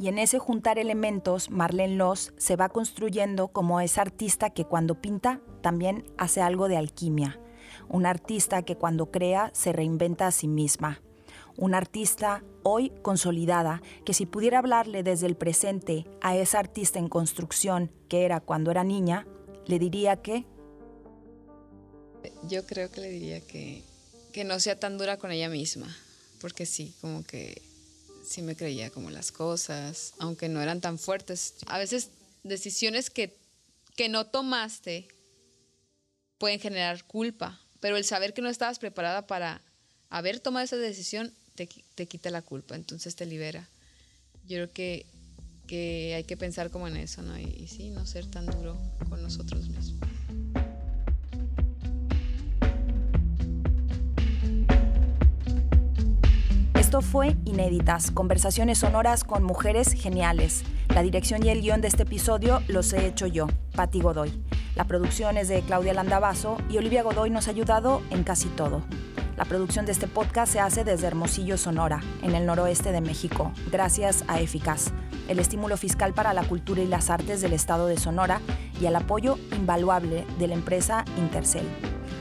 Y 0.00 0.06
en 0.06 0.18
ese 0.18 0.38
juntar 0.38 0.78
elementos, 0.78 1.50
Marlene 1.50 1.96
Loss 1.96 2.32
se 2.36 2.54
va 2.54 2.68
construyendo 2.68 3.48
como 3.48 3.80
esa 3.80 4.02
artista 4.02 4.50
que 4.50 4.64
cuando 4.64 5.00
pinta 5.00 5.40
también 5.60 6.04
hace 6.16 6.40
algo 6.40 6.68
de 6.68 6.76
alquimia. 6.76 7.40
una 7.90 8.10
artista 8.10 8.62
que 8.62 8.76
cuando 8.76 9.10
crea 9.10 9.50
se 9.54 9.72
reinventa 9.72 10.26
a 10.26 10.30
sí 10.30 10.46
misma, 10.46 11.00
una 11.56 11.78
artista 11.78 12.44
hoy 12.62 12.92
consolidada 13.02 13.82
que 14.04 14.14
si 14.14 14.26
pudiera 14.26 14.58
hablarle 14.58 15.02
desde 15.02 15.26
el 15.26 15.36
presente 15.36 16.06
a 16.20 16.36
esa 16.36 16.58
artista 16.58 16.98
en 16.98 17.08
construcción 17.08 17.90
que 18.08 18.24
era 18.24 18.40
cuando 18.40 18.70
era 18.70 18.84
niña, 18.84 19.26
le 19.66 19.78
diría 19.78 20.16
que... 20.16 20.44
Yo 22.48 22.64
creo 22.66 22.90
que 22.90 23.00
le 23.00 23.10
diría 23.10 23.40
que, 23.40 23.82
que 24.32 24.44
no 24.44 24.60
sea 24.60 24.78
tan 24.78 24.98
dura 24.98 25.16
con 25.16 25.30
ella 25.30 25.48
misma, 25.48 25.94
porque 26.40 26.66
sí, 26.66 26.94
como 27.00 27.24
que 27.24 27.62
sí 28.28 28.42
me 28.42 28.56
creía 28.56 28.90
como 28.90 29.10
las 29.10 29.32
cosas, 29.32 30.14
aunque 30.18 30.48
no 30.48 30.60
eran 30.60 30.80
tan 30.80 30.98
fuertes. 30.98 31.54
A 31.66 31.78
veces 31.78 32.10
decisiones 32.42 33.10
que, 33.10 33.36
que 33.96 34.08
no 34.08 34.26
tomaste 34.26 35.08
pueden 36.38 36.60
generar 36.60 37.04
culpa, 37.04 37.60
pero 37.80 37.96
el 37.96 38.04
saber 38.04 38.34
que 38.34 38.42
no 38.42 38.48
estabas 38.48 38.78
preparada 38.78 39.26
para 39.26 39.62
haber 40.10 40.40
tomado 40.40 40.64
esa 40.64 40.76
decisión 40.76 41.32
te, 41.54 41.68
te 41.94 42.06
quita 42.06 42.30
la 42.30 42.42
culpa, 42.42 42.76
entonces 42.76 43.16
te 43.16 43.26
libera. 43.26 43.68
Yo 44.46 44.56
creo 44.56 44.72
que, 44.72 45.06
que 45.66 46.14
hay 46.14 46.24
que 46.24 46.36
pensar 46.36 46.70
como 46.70 46.86
en 46.86 46.96
eso, 46.96 47.22
¿no? 47.22 47.38
Y, 47.38 47.44
y 47.44 47.66
sí, 47.68 47.90
no 47.90 48.06
ser 48.06 48.26
tan 48.26 48.46
duro 48.46 48.78
con 49.08 49.22
nosotros 49.22 49.68
mismos. 49.68 50.17
Fue 57.00 57.36
Inéditas, 57.44 58.10
conversaciones 58.10 58.78
sonoras 58.78 59.22
con 59.22 59.44
mujeres 59.44 59.92
geniales. 59.92 60.64
La 60.88 61.02
dirección 61.02 61.44
y 61.44 61.48
el 61.50 61.60
guion 61.60 61.80
de 61.80 61.88
este 61.88 62.02
episodio 62.02 62.60
los 62.66 62.92
he 62.92 63.06
hecho 63.06 63.26
yo, 63.26 63.46
Patti 63.76 64.00
Godoy. 64.00 64.42
La 64.74 64.84
producción 64.84 65.36
es 65.36 65.48
de 65.48 65.60
Claudia 65.62 65.94
Landavaso 65.94 66.56
y 66.68 66.78
Olivia 66.78 67.02
Godoy 67.02 67.30
nos 67.30 67.46
ha 67.46 67.52
ayudado 67.52 68.02
en 68.10 68.24
casi 68.24 68.48
todo. 68.48 68.82
La 69.36 69.44
producción 69.44 69.86
de 69.86 69.92
este 69.92 70.08
podcast 70.08 70.52
se 70.52 70.60
hace 70.60 70.82
desde 70.82 71.06
Hermosillo, 71.06 71.56
Sonora, 71.56 72.00
en 72.22 72.34
el 72.34 72.46
noroeste 72.46 72.90
de 72.90 73.00
México, 73.00 73.52
gracias 73.70 74.24
a 74.26 74.40
Eficaz, 74.40 74.92
el 75.28 75.38
estímulo 75.38 75.76
fiscal 75.76 76.14
para 76.14 76.32
la 76.32 76.42
cultura 76.42 76.82
y 76.82 76.86
las 76.86 77.10
artes 77.10 77.40
del 77.40 77.52
estado 77.52 77.86
de 77.86 77.98
Sonora 77.98 78.40
y 78.80 78.86
al 78.86 78.96
apoyo 78.96 79.38
invaluable 79.56 80.26
de 80.38 80.48
la 80.48 80.54
empresa 80.54 81.04
Intercel. 81.16 81.66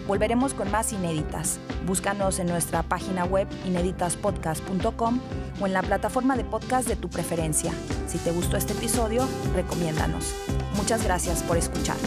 Volveremos 0.08 0.54
con 0.54 0.72
más 0.72 0.93
inéditas. 0.93 1.60
Búscanos 1.86 2.39
en 2.39 2.48
nuestra 2.48 2.82
página 2.82 3.26
web 3.26 3.48
inéditaspodcast.com 3.65 5.20
o 5.60 5.67
en 5.67 5.74
la 5.74 5.82
plataforma 5.82 6.38
de 6.38 6.46
podcast 6.46 6.88
de 6.88 6.96
tu 6.96 7.10
preferencia. 7.10 7.74
Si 8.08 8.17
te 8.17 8.32
gustó 8.32 8.56
este 8.58 8.74
episodio, 8.74 9.28
recomiéndanos. 9.54 10.34
Muchas 10.76 11.04
gracias 11.04 11.43
por 11.43 11.58
escuchar. 11.58 11.98